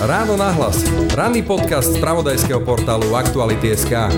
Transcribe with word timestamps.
Ráno 0.00 0.36
nahlas. 0.36 0.84
Ranný 1.14 1.42
podcast 1.42 1.92
z 1.92 1.98
pravodajského 1.98 2.60
portálu 2.60 3.16
Aktuality.sk 3.16 4.12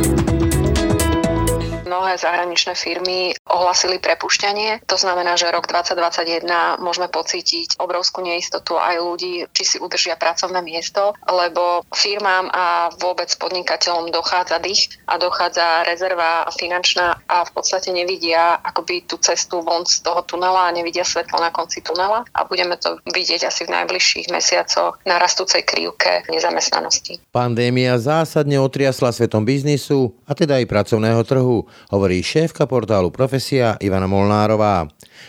mnohé 2.08 2.14
zahraničné 2.14 2.72
firmy 2.78 3.34
ohlasili 3.48 3.98
prepušťanie. 3.98 4.86
To 4.86 4.96
znamená, 4.96 5.34
že 5.34 5.50
rok 5.50 5.66
2021 5.66 6.44
môžeme 6.80 7.08
pocítiť 7.08 7.80
obrovskú 7.80 8.22
neistotu 8.22 8.76
aj 8.76 8.96
ľudí, 9.00 9.48
či 9.52 9.62
si 9.64 9.76
udržia 9.80 10.20
pracovné 10.20 10.60
miesto, 10.60 11.16
lebo 11.26 11.82
firmám 11.92 12.52
a 12.52 12.92
vôbec 12.96 13.28
podnikateľom 13.36 14.12
dochádza 14.12 14.60
dých 14.60 14.92
a 15.08 15.16
dochádza 15.16 15.88
rezerva 15.88 16.48
finančná 16.52 17.20
a 17.28 17.44
v 17.44 17.50
podstate 17.52 17.92
nevidia 17.92 18.60
akoby 18.60 19.08
tú 19.08 19.16
cestu 19.20 19.64
von 19.64 19.84
z 19.88 20.04
toho 20.04 20.22
tunela 20.24 20.68
a 20.68 20.74
nevidia 20.74 21.04
svetlo 21.04 21.40
na 21.40 21.48
konci 21.48 21.80
tunela 21.80 22.24
a 22.32 22.40
budeme 22.44 22.76
to 22.76 23.00
vidieť 23.08 23.48
asi 23.48 23.64
v 23.64 23.74
najbližších 23.74 24.28
mesiacoch 24.28 25.00
na 25.08 25.16
rastúcej 25.16 25.64
krivke 25.64 26.24
nezamestnanosti. 26.28 27.20
Pandémia 27.32 27.96
zásadne 27.96 28.60
otriasla 28.60 29.12
svetom 29.14 29.42
biznisu 29.42 30.12
a 30.28 30.36
teda 30.36 30.60
aj 30.60 30.66
pracovného 30.68 31.22
trhu 31.24 31.64
hovorí 31.88 32.20
šéfka 32.20 32.68
portálu 32.68 33.08
Profesia 33.38 33.76
Ivana 33.78 34.08
Molnárová. 34.08 34.88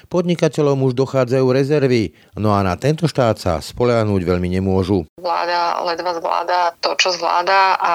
Podnikateľom 0.09 0.81
už 0.89 0.93
dochádzajú 0.97 1.45
rezervy, 1.49 2.15
no 2.37 2.55
a 2.55 2.65
na 2.65 2.75
tento 2.75 3.05
štát 3.05 3.37
sa 3.37 3.53
spolehnúť 3.61 4.21
veľmi 4.25 4.49
nemôžu. 4.49 5.05
Vláda 5.19 5.83
ledva 5.85 6.11
zvláda 6.17 6.59
to, 6.79 6.95
čo 6.95 7.13
zvláda 7.13 7.77
a 7.79 7.93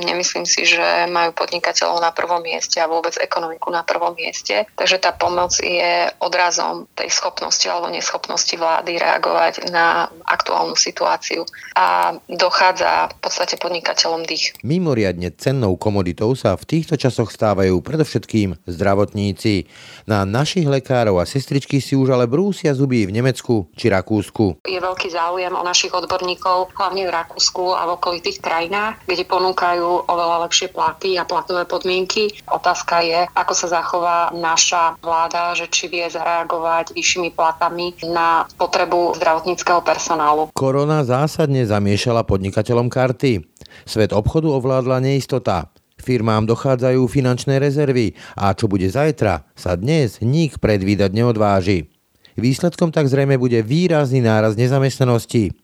nemyslím 0.00 0.44
si, 0.48 0.64
že 0.66 1.06
majú 1.10 1.34
podnikateľov 1.36 2.02
na 2.02 2.10
prvom 2.10 2.42
mieste 2.42 2.78
a 2.78 2.90
vôbec 2.90 3.14
ekonomiku 3.18 3.68
na 3.70 3.82
prvom 3.82 4.14
mieste. 4.16 4.66
Takže 4.76 4.98
tá 5.02 5.12
pomoc 5.14 5.54
je 5.60 6.08
odrazom 6.18 6.86
tej 6.96 7.08
schopnosti 7.12 7.64
alebo 7.66 7.92
neschopnosti 7.92 8.54
vlády 8.56 8.98
reagovať 8.98 9.70
na 9.72 10.08
aktuálnu 10.26 10.74
situáciu 10.76 11.44
a 11.76 12.16
dochádza 12.28 13.12
v 13.12 13.18
podstate 13.20 13.54
podnikateľom 13.58 14.24
dých. 14.26 14.56
Mimoriadne 14.64 15.32
cennou 15.34 15.74
komoditou 15.76 16.32
sa 16.36 16.54
v 16.56 16.64
týchto 16.68 16.94
časoch 16.96 17.32
stávajú 17.32 17.80
predovšetkým 17.80 18.64
zdravotníci. 18.68 19.66
Na 20.06 20.26
našich 20.26 20.66
lekárov 20.66 21.22
a 21.22 21.28
sestričky 21.32 21.80
si 21.80 21.96
už 21.96 22.12
ale 22.12 22.28
brúsia 22.28 22.76
zuby 22.76 23.08
v 23.08 23.16
Nemecku 23.16 23.72
či 23.72 23.88
Rakúsku. 23.88 24.60
Je 24.68 24.76
veľký 24.76 25.08
záujem 25.08 25.56
o 25.56 25.64
našich 25.64 25.88
odborníkov, 25.96 26.76
hlavne 26.76 27.08
v 27.08 27.14
Rakúsku 27.16 27.72
a 27.72 27.88
v 27.88 27.96
okolitých 27.96 28.44
krajinách, 28.44 29.00
kde 29.08 29.24
ponúkajú 29.24 30.12
oveľa 30.12 30.44
lepšie 30.44 30.68
platy 30.68 31.16
a 31.16 31.24
platové 31.24 31.64
podmienky. 31.64 32.36
Otázka 32.52 33.00
je, 33.00 33.24
ako 33.32 33.52
sa 33.56 33.66
zachová 33.80 34.28
naša 34.36 35.00
vláda, 35.00 35.56
že 35.56 35.72
či 35.72 35.88
vie 35.88 36.04
zareagovať 36.04 36.92
vyššími 36.92 37.32
platami 37.32 37.96
na 38.12 38.44
potrebu 38.60 39.16
zdravotníckého 39.16 39.80
personálu. 39.80 40.52
Korona 40.52 41.00
zásadne 41.00 41.64
zamiešala 41.64 42.28
podnikateľom 42.28 42.92
karty. 42.92 43.40
Svet 43.88 44.12
obchodu 44.12 44.52
ovládla 44.52 45.00
neistota. 45.00 45.72
Firmám 46.02 46.50
dochádzajú 46.50 47.06
finančné 47.06 47.62
rezervy 47.62 48.18
a 48.34 48.50
čo 48.58 48.66
bude 48.66 48.90
zajtra, 48.90 49.46
sa 49.54 49.78
dnes 49.78 50.18
nik 50.18 50.58
predvídať 50.58 51.14
neodváži. 51.14 51.86
Výsledkom 52.34 52.90
tak 52.90 53.06
zrejme 53.06 53.38
bude 53.38 53.62
výrazný 53.62 54.18
náraz 54.18 54.58
nezamestnanosti. 54.58 55.54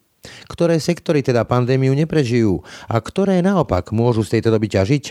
Ktoré 0.46 0.78
sektory 0.78 1.26
teda 1.26 1.42
pandémiu 1.42 1.90
neprežijú 1.98 2.62
a 2.86 3.02
ktoré 3.02 3.42
naopak 3.42 3.90
môžu 3.90 4.22
z 4.22 4.38
tejto 4.38 4.54
doby 4.54 4.70
ťažiť? 4.70 5.04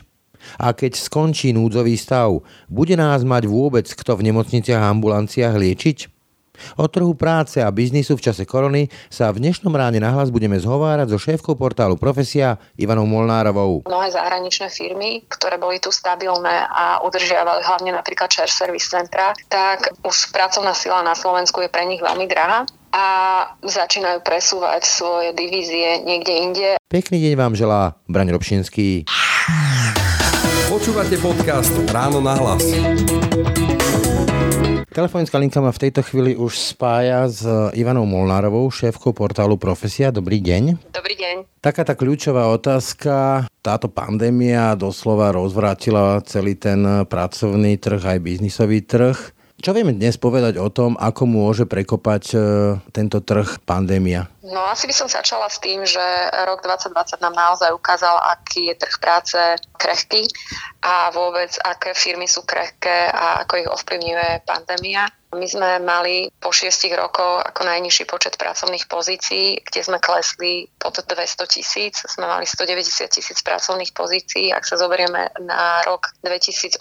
A 0.63 0.71
keď 0.71 0.95
skončí 0.95 1.51
núdzový 1.51 1.99
stav, 1.99 2.45
bude 2.71 2.95
nás 2.95 3.27
mať 3.27 3.51
vôbec 3.51 3.83
kto 3.83 4.15
v 4.15 4.31
nemocniciach 4.31 4.79
a 4.79 4.91
ambulanciách 4.95 5.55
liečiť? 5.59 6.16
O 6.75 6.85
trhu 6.89 7.13
práce 7.13 7.61
a 7.61 7.69
biznisu 7.69 8.17
v 8.17 8.25
čase 8.31 8.43
korony 8.47 8.89
sa 9.07 9.29
v 9.29 9.43
dnešnom 9.43 9.73
ráne 9.73 10.01
nahlas 10.01 10.33
budeme 10.33 10.57
zhovárať 10.57 11.13
so 11.13 11.19
šéfkou 11.21 11.55
portálu 11.55 11.97
Profesia 11.99 12.59
Ivanou 12.75 13.05
Molnárovou. 13.07 13.85
Mnohé 13.87 14.13
zahraničné 14.13 14.67
firmy, 14.71 15.23
ktoré 15.29 15.61
boli 15.61 15.77
tu 15.77 15.93
stabilné 15.93 16.67
a 16.67 17.01
udržiavali 17.05 17.61
hlavne 17.63 17.91
napríklad 17.93 18.31
share 18.31 18.51
service 18.51 18.89
centra, 18.89 19.33
tak 19.51 19.91
už 20.01 20.31
pracovná 20.31 20.73
sila 20.73 21.03
na 21.03 21.13
Slovensku 21.13 21.61
je 21.63 21.69
pre 21.69 21.83
nich 21.85 22.01
veľmi 22.01 22.25
drahá 22.25 22.63
a 22.93 23.05
začínajú 23.61 24.23
presúvať 24.23 24.81
svoje 24.87 25.35
divízie 25.35 26.01
niekde 26.01 26.33
inde. 26.33 26.69
Pekný 26.87 27.19
deň 27.29 27.33
vám 27.35 27.53
želá 27.53 27.99
Braň 28.07 28.31
Robšinský. 28.33 29.05
Počúvate 30.67 31.15
podcast 31.19 31.71
Ráno 31.91 32.19
na 32.23 32.35
hlas. 32.35 32.63
Telefonická 34.87 35.35
linka 35.35 35.59
ma 35.59 35.75
v 35.75 35.83
tejto 35.83 35.99
chvíli 35.99 36.39
už 36.39 36.55
spája 36.55 37.27
s 37.27 37.43
Ivanou 37.75 38.07
Molnárovou, 38.07 38.71
šéfkou 38.71 39.11
portálu 39.11 39.59
Profesia. 39.59 40.15
Dobrý 40.15 40.39
deň. 40.39 40.95
Dobrý 40.95 41.19
deň. 41.19 41.59
Taká 41.59 41.83
tá 41.83 41.91
kľúčová 41.91 42.47
otázka. 42.47 43.43
Táto 43.59 43.91
pandémia 43.91 44.79
doslova 44.79 45.35
rozvrátila 45.35 46.23
celý 46.23 46.55
ten 46.55 47.03
pracovný 47.03 47.75
trh, 47.75 47.99
aj 47.99 48.19
biznisový 48.23 48.79
trh. 48.79 49.36
Čo 49.57 49.73
vieme 49.73 49.89
dnes 49.89 50.21
povedať 50.21 50.61
o 50.61 50.69
tom, 50.69 50.93
ako 51.01 51.25
môže 51.25 51.65
prekopať 51.65 52.23
e, 52.29 52.37
tento 52.93 53.25
trh 53.25 53.57
pandémia? 53.65 54.29
No 54.45 54.61
asi 54.69 54.85
by 54.85 54.93
som 54.93 55.09
začala 55.09 55.49
s 55.49 55.57
tým, 55.57 55.81
že 55.81 55.97
rok 56.45 56.61
2020 56.61 57.17
nám 57.25 57.33
naozaj 57.33 57.73
ukázal, 57.73 58.21
aký 58.37 58.69
je 58.69 58.77
trh 58.77 58.95
práce 59.01 59.39
krehký 59.81 60.29
a 60.85 61.09
vôbec 61.09 61.49
aké 61.65 61.97
firmy 61.97 62.29
sú 62.29 62.45
krehké 62.45 63.09
a 63.09 63.41
ako 63.41 63.53
ich 63.57 63.69
ovplyvňuje 63.73 64.45
pandémia. 64.45 65.09
My 65.35 65.43
sme 65.43 65.83
mali 65.83 66.31
po 66.39 66.55
šiestich 66.55 66.95
rokoch 66.95 67.43
ako 67.43 67.67
najnižší 67.67 68.07
počet 68.07 68.39
pracovných 68.39 68.87
pozícií, 68.87 69.59
kde 69.59 69.81
sme 69.83 69.99
klesli 69.99 70.71
pod 70.79 71.03
200 71.03 71.43
tisíc. 71.51 71.99
Sme 72.07 72.31
mali 72.31 72.47
190 72.47 73.11
tisíc 73.11 73.43
pracovných 73.43 73.91
pozícií. 73.91 74.55
Ak 74.55 74.63
sa 74.63 74.79
zoberieme 74.79 75.27
na 75.43 75.83
rok 75.83 76.15
2018 76.23 76.79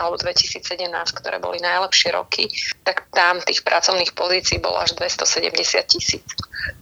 alebo 0.00 0.16
2017, 0.16 0.64
ktoré 1.12 1.36
boli 1.36 1.60
najlepšie 1.60 2.16
roky, 2.16 2.48
tak 2.88 3.04
tam 3.12 3.44
tých 3.44 3.60
pracovných 3.60 4.16
pozícií 4.16 4.64
bolo 4.64 4.80
až 4.80 4.96
270 4.96 5.84
tisíc. 5.84 6.24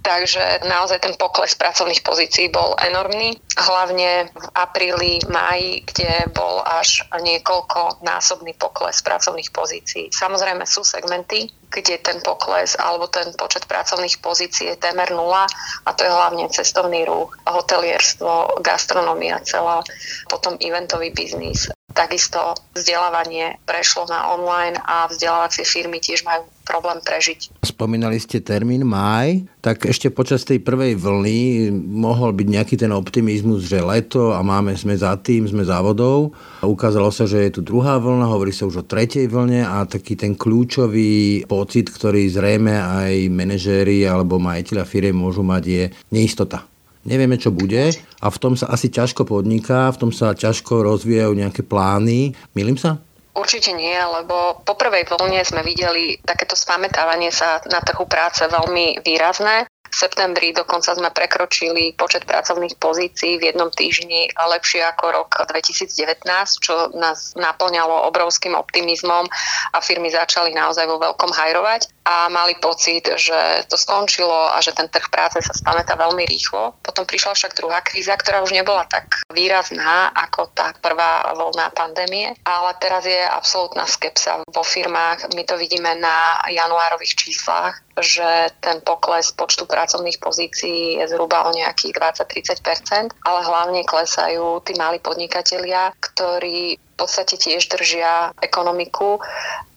Takže 0.06 0.62
naozaj 0.70 1.02
ten 1.02 1.14
pokles 1.18 1.58
pracovných 1.58 2.06
pozícií 2.06 2.46
bol 2.54 2.78
enormný, 2.78 3.34
hlavne 3.58 4.30
v 4.30 4.46
apríli, 4.54 5.18
máji, 5.26 5.82
kde 5.82 6.30
bol 6.30 6.62
až 6.62 7.02
niekoľko 7.10 8.02
násobný 8.06 8.54
pokles 8.54 9.02
pracovných 9.02 9.50
pozícií. 9.50 10.10
Samozrejme 10.14 10.62
sú 10.66 10.86
segmenty, 10.92 11.48
kde 11.72 11.96
ten 12.04 12.20
pokles 12.20 12.76
alebo 12.76 13.08
ten 13.08 13.32
počet 13.32 13.64
pracovných 13.64 14.20
pozícií 14.20 14.68
je 14.68 14.76
témer 14.76 15.08
nula 15.16 15.48
a 15.88 15.90
to 15.96 16.04
je 16.04 16.12
hlavne 16.12 16.52
cestovný 16.52 17.08
ruch, 17.08 17.32
hotelierstvo, 17.48 18.60
gastronomia 18.60 19.40
celá, 19.40 19.80
potom 20.28 20.60
eventový 20.60 21.16
biznis. 21.16 21.72
Takisto 21.92 22.56
vzdelávanie 22.76 23.60
prešlo 23.64 24.08
na 24.08 24.32
online 24.32 24.76
a 24.80 25.08
vzdelávacie 25.08 25.64
firmy 25.64 26.00
tiež 26.00 26.24
majú 26.24 26.48
problém 26.62 26.98
prežiť. 27.02 27.62
Spomínali 27.66 28.18
ste 28.22 28.42
termín 28.42 28.86
máj, 28.86 29.44
tak 29.60 29.86
ešte 29.86 30.08
počas 30.10 30.46
tej 30.46 30.62
prvej 30.62 30.98
vlny 30.98 31.70
mohol 31.74 32.32
byť 32.32 32.48
nejaký 32.48 32.74
ten 32.78 32.94
optimizmus, 32.94 33.66
že 33.66 33.82
leto 33.82 34.32
a 34.34 34.40
máme, 34.40 34.74
sme 34.78 34.94
za 34.94 35.14
tým, 35.18 35.46
sme 35.46 35.66
závodou. 35.66 36.32
Ukázalo 36.62 37.10
sa, 37.10 37.26
že 37.26 37.50
je 37.50 37.58
tu 37.58 37.60
druhá 37.60 37.98
vlna, 37.98 38.30
hovorí 38.30 38.54
sa 38.54 38.66
už 38.66 38.82
o 38.82 38.88
tretej 38.88 39.26
vlne 39.26 39.66
a 39.66 39.84
taký 39.84 40.14
ten 40.14 40.38
kľúčový 40.38 41.44
pocit, 41.46 41.90
ktorý 41.90 42.30
zrejme 42.30 42.74
aj 42.78 43.30
manažéri 43.30 44.06
alebo 44.06 44.38
majiteľa 44.38 44.86
firmy 44.86 45.14
môžu 45.14 45.42
mať, 45.44 45.62
je 45.66 45.84
neistota 46.14 46.66
nevieme, 47.02 47.34
čo 47.38 47.50
bude 47.50 47.90
a 48.22 48.26
v 48.30 48.40
tom 48.40 48.54
sa 48.54 48.70
asi 48.70 48.86
ťažko 48.86 49.26
podniká, 49.26 49.90
v 49.90 50.00
tom 50.06 50.10
sa 50.14 50.34
ťažko 50.38 50.86
rozvíjajú 50.86 51.34
nejaké 51.34 51.66
plány. 51.66 52.34
Milím 52.54 52.78
sa? 52.78 53.02
Určite 53.32 53.72
nie, 53.72 53.96
lebo 53.96 54.60
po 54.60 54.76
prvej 54.76 55.08
vlne 55.08 55.40
sme 55.40 55.64
videli 55.64 56.20
takéto 56.20 56.52
spamätávanie 56.52 57.32
sa 57.32 57.64
na 57.64 57.80
trhu 57.80 58.04
práce 58.04 58.44
veľmi 58.44 59.00
výrazné. 59.00 59.64
V 59.92 60.00
septembri 60.00 60.56
dokonca 60.56 60.96
sme 60.96 61.12
prekročili 61.12 61.92
počet 61.92 62.24
pracovných 62.24 62.80
pozícií 62.80 63.36
v 63.36 63.52
jednom 63.52 63.68
týždni 63.68 64.32
lepšie 64.32 64.80
ako 64.88 65.04
rok 65.12 65.30
2019, 65.48 66.24
čo 66.60 66.92
nás 66.96 67.36
naplňalo 67.36 68.08
obrovským 68.08 68.56
optimizmom 68.56 69.28
a 69.72 69.78
firmy 69.84 70.08
začali 70.08 70.56
naozaj 70.56 70.88
vo 70.88 70.96
veľkom 70.96 71.32
hajrovať 71.36 72.01
a 72.02 72.26
mali 72.28 72.58
pocit, 72.58 73.06
že 73.14 73.62
to 73.70 73.78
skončilo 73.78 74.50
a 74.50 74.58
že 74.58 74.74
ten 74.74 74.90
trh 74.90 75.06
práce 75.06 75.38
sa 75.38 75.54
spamätá 75.54 75.94
veľmi 75.94 76.26
rýchlo. 76.26 76.74
Potom 76.82 77.06
prišla 77.06 77.38
však 77.38 77.58
druhá 77.58 77.78
kríza, 77.80 78.18
ktorá 78.18 78.42
už 78.42 78.50
nebola 78.50 78.82
tak 78.90 79.22
výrazná 79.30 80.10
ako 80.10 80.50
tá 80.50 80.74
prvá 80.82 81.30
voľná 81.38 81.70
pandémie, 81.70 82.34
ale 82.42 82.70
teraz 82.82 83.06
je 83.06 83.22
absolútna 83.22 83.86
skepsa 83.86 84.42
vo 84.42 84.64
firmách. 84.66 85.30
My 85.38 85.46
to 85.46 85.54
vidíme 85.54 85.94
na 86.02 86.42
januárových 86.50 87.14
číslach, 87.14 87.78
že 87.94 88.50
ten 88.58 88.82
pokles 88.82 89.30
počtu 89.36 89.68
pracovných 89.68 90.18
pozícií 90.18 90.98
je 90.98 91.06
zhruba 91.06 91.46
o 91.46 91.54
nejakých 91.54 91.94
20-30%, 92.26 93.14
ale 93.22 93.40
hlavne 93.46 93.86
klesajú 93.86 94.64
tí 94.66 94.74
malí 94.74 94.98
podnikatelia, 94.98 95.92
ktorí 96.00 96.80
v 96.92 96.94
podstate 97.00 97.40
tiež 97.40 97.72
držia 97.72 98.36
ekonomiku 98.44 99.18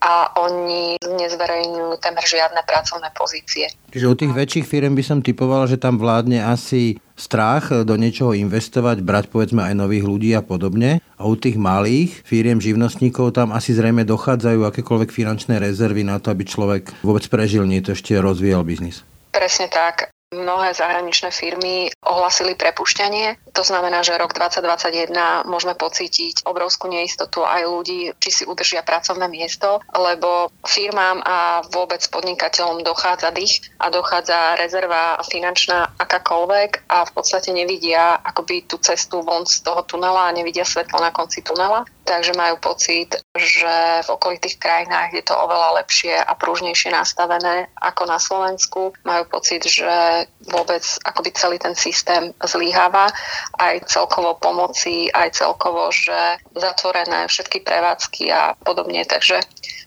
a 0.04 0.36
oni 0.38 1.00
nezverejňujú 1.02 1.98
temer 1.98 2.22
žiadne 2.22 2.62
pracovné 2.68 3.10
pozície. 3.16 3.72
Čiže 3.90 4.12
u 4.12 4.16
tých 4.16 4.36
väčších 4.36 4.66
firm 4.68 4.94
by 4.94 5.04
som 5.04 5.20
typovala, 5.24 5.66
že 5.66 5.82
tam 5.82 5.98
vládne 5.98 6.44
asi 6.44 7.00
strach 7.16 7.72
do 7.72 7.96
niečoho 7.96 8.36
investovať, 8.36 9.00
brať 9.02 9.32
povedzme 9.32 9.64
aj 9.64 9.74
nových 9.74 10.04
ľudí 10.06 10.36
a 10.36 10.44
podobne. 10.44 11.00
A 11.16 11.24
u 11.24 11.40
tých 11.40 11.56
malých 11.56 12.22
firiem, 12.28 12.60
živnostníkov 12.60 13.32
tam 13.34 13.56
asi 13.56 13.72
zrejme 13.72 14.04
dochádzajú 14.04 14.68
akékoľvek 14.68 15.10
finančné 15.10 15.58
rezervy 15.58 16.04
na 16.04 16.20
to, 16.20 16.30
aby 16.30 16.44
človek 16.44 16.92
vôbec 17.02 17.24
prežil, 17.32 17.64
nie 17.64 17.80
to 17.80 17.96
ešte 17.96 18.14
rozvíjal 18.20 18.68
biznis. 18.68 19.02
Presne 19.32 19.72
tak. 19.72 20.15
Mnohé 20.36 20.76
zahraničné 20.76 21.32
firmy 21.32 21.88
ohlasili 22.04 22.60
prepušťanie. 22.60 23.56
To 23.56 23.64
znamená, 23.64 24.04
že 24.04 24.20
rok 24.20 24.36
2021 24.36 25.48
môžeme 25.48 25.80
pocítiť 25.80 26.44
obrovskú 26.44 26.92
neistotu 26.92 27.48
aj 27.48 27.64
ľudí, 27.64 28.12
či 28.20 28.30
si 28.30 28.44
udržia 28.44 28.84
pracovné 28.84 29.32
miesto, 29.32 29.80
lebo 29.96 30.52
firmám 30.68 31.24
a 31.24 31.64
vôbec 31.72 32.04
podnikateľom 32.12 32.84
dochádza 32.84 33.32
dých 33.32 33.72
a 33.80 33.88
dochádza 33.88 34.60
rezerva 34.60 35.24
finančná 35.24 35.96
akákoľvek 35.96 36.92
a 36.92 37.08
v 37.08 37.12
podstate 37.16 37.56
nevidia 37.56 38.20
akoby 38.20 38.68
tú 38.68 38.76
cestu 38.84 39.24
von 39.24 39.48
z 39.48 39.64
toho 39.64 39.88
tunela 39.88 40.28
a 40.28 40.36
nevidia 40.36 40.68
svetlo 40.68 41.00
na 41.00 41.16
konci 41.16 41.40
tunela 41.40 41.88
takže 42.06 42.38
majú 42.38 42.62
pocit, 42.62 43.18
že 43.34 44.06
v 44.06 44.10
okolitých 44.14 44.62
krajinách 44.62 45.12
je 45.18 45.24
to 45.26 45.34
oveľa 45.34 45.82
lepšie 45.82 46.14
a 46.14 46.32
prúžnejšie 46.38 46.94
nastavené 46.94 47.68
ako 47.82 48.04
na 48.06 48.22
Slovensku. 48.22 48.94
Majú 49.02 49.24
pocit, 49.28 49.66
že 49.66 50.30
vôbec 50.46 50.86
akoby 51.02 51.30
celý 51.34 51.58
ten 51.58 51.74
systém 51.74 52.32
zlíháva, 52.46 53.10
aj 53.58 53.90
celkovo 53.90 54.38
pomoci, 54.38 55.10
aj 55.10 55.34
celkovo, 55.34 55.90
že 55.90 56.38
zatvorené 56.54 57.26
všetky 57.26 57.66
prevádzky 57.66 58.30
a 58.30 58.54
podobne. 58.62 59.02
Takže 59.04 59.42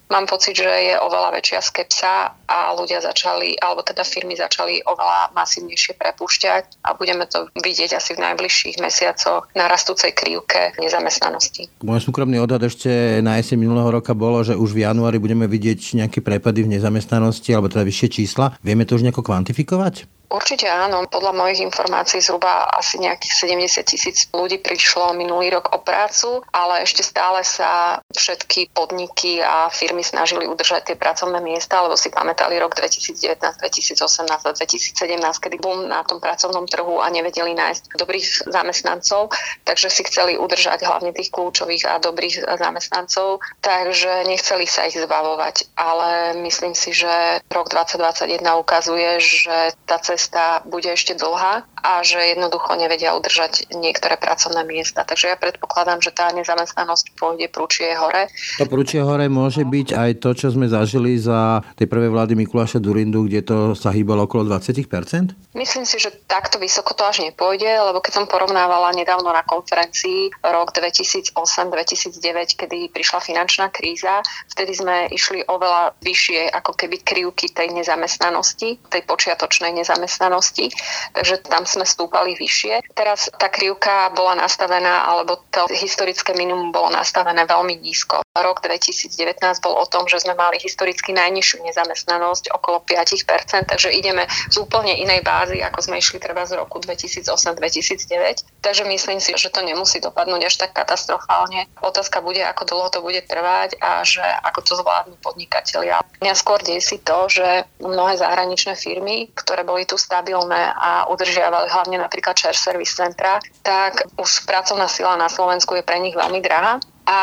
mám 0.09 0.27
pocit, 0.27 0.57
že 0.57 0.69
je 0.69 0.95
oveľa 0.97 1.37
väčšia 1.39 1.61
skepsa 1.61 2.33
a 2.49 2.59
ľudia 2.75 3.01
začali, 3.05 3.57
alebo 3.61 3.85
teda 3.85 4.03
firmy 4.05 4.35
začali 4.35 4.81
oveľa 4.85 5.33
masívnejšie 5.37 5.97
prepúšťať 6.01 6.85
a 6.85 6.97
budeme 6.97 7.29
to 7.29 7.49
vidieť 7.61 7.97
asi 7.97 8.17
v 8.17 8.25
najbližších 8.25 8.77
mesiacoch 8.81 9.49
na 9.53 9.69
rastúcej 9.69 10.17
krivke 10.17 10.73
nezamestnanosti. 10.81 11.69
Môj 11.85 12.05
súkromný 12.05 12.41
odhad 12.41 12.65
ešte 12.65 13.21
na 13.21 13.37
jeseň 13.39 13.61
minulého 13.61 13.89
roka 13.93 14.17
bolo, 14.17 14.41
že 14.41 14.57
už 14.57 14.73
v 14.73 14.89
januári 14.89 15.21
budeme 15.21 15.45
vidieť 15.45 16.05
nejaké 16.05 16.25
prepady 16.25 16.65
v 16.65 16.81
nezamestnanosti 16.81 17.53
alebo 17.53 17.69
teda 17.69 17.85
vyššie 17.85 18.09
čísla. 18.09 18.57
Vieme 18.65 18.89
to 18.89 18.97
už 18.97 19.05
nejako 19.05 19.23
kvantifikovať? 19.23 20.18
Určite 20.29 20.69
áno. 20.69 21.09
Podľa 21.09 21.33
mojich 21.33 21.65
informácií 21.65 22.21
zhruba 22.21 22.69
asi 22.69 23.01
nejakých 23.01 23.49
70 23.49 23.81
tisíc 23.89 24.17
ľudí 24.29 24.61
prišlo 24.61 25.17
minulý 25.17 25.57
rok 25.57 25.73
o 25.73 25.81
prácu, 25.81 26.45
ale 26.53 26.85
ešte 26.85 27.01
stále 27.01 27.41
sa 27.41 28.05
všetky 28.13 28.77
podniky 28.77 29.41
a 29.41 29.73
firmy 29.73 30.05
snažili 30.05 30.45
udržať 30.45 30.93
tie 30.93 30.97
pracovné 31.01 31.41
miesta, 31.41 31.81
lebo 31.81 31.97
si 31.97 32.13
pamätali 32.13 32.61
rok 32.61 32.77
2019, 32.77 33.41
2018 33.41 34.29
a 34.29 34.51
2017, 34.53 35.01
kedy 35.41 35.57
bol 35.65 35.89
na 35.89 36.05
tom 36.05 36.21
pracovnom 36.21 36.69
trhu 36.69 37.01
a 37.01 37.09
nevedeli 37.09 37.57
nájsť 37.57 37.97
dobrých 37.97 38.53
zamestnancov, 38.53 39.33
takže 39.65 39.89
si 39.89 40.05
chceli 40.13 40.37
udržať 40.37 40.85
hlavne 40.85 41.17
tých 41.17 41.33
kľúčových 41.33 41.89
a 41.89 42.05
dobrých 42.05 42.45
zamestnancov, 42.61 43.41
takže 43.65 44.29
nechceli 44.29 44.69
sa 44.69 44.85
ich 44.85 45.01
zbavovať. 45.01 45.73
Ale 45.73 46.37
myslím 46.45 46.77
si, 46.77 46.93
že 46.93 47.41
rok 47.49 47.73
2021 47.73 48.45
ukazuje, 48.61 49.25
že 49.25 49.73
tá 49.89 49.97
cesta 49.97 50.18
cesta 50.19 50.67
bude 50.67 50.91
ešte 50.91 51.15
dlhá 51.15 51.63
a 51.83 52.03
že 52.03 52.19
jednoducho 52.35 52.75
nevedia 52.75 53.15
udržať 53.15 53.71
niektoré 53.77 54.19
pracovné 54.19 54.65
miesta. 54.65 55.05
Takže 55.05 55.35
ja 55.35 55.37
predpokladám, 55.37 56.03
že 56.03 56.15
tá 56.15 56.31
nezamestnanosť 56.35 57.15
pôjde 57.15 57.47
prúčie 57.53 57.93
hore. 57.95 58.31
To 58.59 58.67
prúčie 58.67 59.01
hore 59.03 59.27
môže 59.31 59.63
byť 59.63 59.89
aj 59.95 60.11
to, 60.23 60.31
čo 60.35 60.49
sme 60.55 60.67
zažili 60.67 61.19
za 61.19 61.63
tej 61.79 61.87
prvej 61.87 62.11
vlády 62.11 62.33
Mikuláša 62.35 62.83
Durindu, 62.83 63.27
kde 63.27 63.41
to 63.45 63.57
sa 63.75 63.93
hýbalo 63.93 64.27
okolo 64.27 64.47
20%? 64.49 65.55
Myslím 65.55 65.85
si, 65.85 65.97
že 65.99 66.15
takto 66.27 66.59
vysoko 66.63 66.95
to 66.95 67.03
až 67.07 67.25
nepôjde, 67.25 67.69
lebo 67.69 67.99
keď 67.99 68.23
som 68.23 68.27
porovnávala 68.31 68.95
nedávno 68.95 69.31
na 69.31 69.43
konferencii 69.43 70.31
rok 70.45 70.71
2008-2009, 70.75 72.59
kedy 72.59 72.91
prišla 72.95 73.21
finančná 73.23 73.71
kríza, 73.75 74.23
vtedy 74.51 74.73
sme 74.75 75.11
išli 75.11 75.43
oveľa 75.47 75.99
vyššie 76.03 76.53
ako 76.55 76.73
keby 76.79 77.03
krivky 77.03 77.51
tej 77.51 77.75
nezamestnanosti, 77.75 78.79
tej 78.89 79.03
počiatočnej 79.07 79.75
nezamestnanosti 79.75 79.99
zamestnanosti, 79.99 80.71
takže 81.13 81.37
tam 81.45 81.67
sme 81.69 81.85
stúpali 81.85 82.33
vyššie. 82.33 82.97
Teraz 82.97 83.29
tá 83.37 83.53
krivka 83.53 84.09
bola 84.17 84.41
nastavená, 84.41 85.05
alebo 85.05 85.45
to 85.53 85.69
historické 85.69 86.33
minimum 86.33 86.73
bolo 86.73 86.89
nastavené 86.89 87.45
veľmi 87.45 87.77
nízko. 87.85 88.25
Rok 88.33 88.65
2019 88.65 89.39
bol 89.61 89.75
o 89.77 89.85
tom, 89.85 90.09
že 90.09 90.25
sme 90.25 90.33
mali 90.33 90.57
historicky 90.63 91.13
najnižšiu 91.13 91.61
nezamestnanosť 91.69 92.55
okolo 92.55 92.81
5%, 92.87 93.69
takže 93.69 93.93
ideme 93.93 94.25
z 94.49 94.57
úplne 94.57 94.95
inej 94.95 95.21
bázy, 95.27 95.61
ako 95.61 95.79
sme 95.85 96.01
išli 96.01 96.23
treba 96.23 96.47
z 96.47 96.57
roku 96.57 96.81
2008-2009. 96.81 98.65
Takže 98.65 98.83
myslím 98.87 99.19
si, 99.19 99.35
že 99.35 99.51
to 99.51 99.61
nemusí 99.61 99.99
dopadnúť 99.99 100.43
až 100.47 100.55
tak 100.57 100.73
katastrofálne. 100.73 101.67
Otázka 101.83 102.23
bude, 102.23 102.41
ako 102.47 102.63
dlho 102.65 102.89
to 102.95 103.01
bude 103.03 103.21
trvať 103.27 103.77
a 103.83 104.07
že 104.07 104.23
ako 104.23 104.61
to 104.63 104.73
zvládnu 104.79 105.19
podnikatelia. 105.19 105.99
Mňa 106.23 106.35
skôr 106.39 106.63
desí 106.63 107.03
to, 107.03 107.27
že 107.27 107.67
mnohé 107.83 108.15
zahraničné 108.19 108.79
firmy, 108.79 109.35
ktoré 109.35 109.67
boli 109.67 109.83
tu 109.83 109.99
stabilné 109.99 110.71
a 110.79 111.11
udržiavali 111.11 111.58
hlavne 111.67 111.99
napríklad 111.99 112.39
share 112.39 112.55
service 112.55 112.95
centra, 112.95 113.43
tak 113.67 114.07
už 114.15 114.47
pracovná 114.47 114.87
sila 114.87 115.19
na 115.19 115.27
Slovensku 115.27 115.75
je 115.75 115.83
pre 115.83 115.99
nich 115.99 116.15
veľmi 116.15 116.39
drahá 116.39 116.79
a 117.09 117.21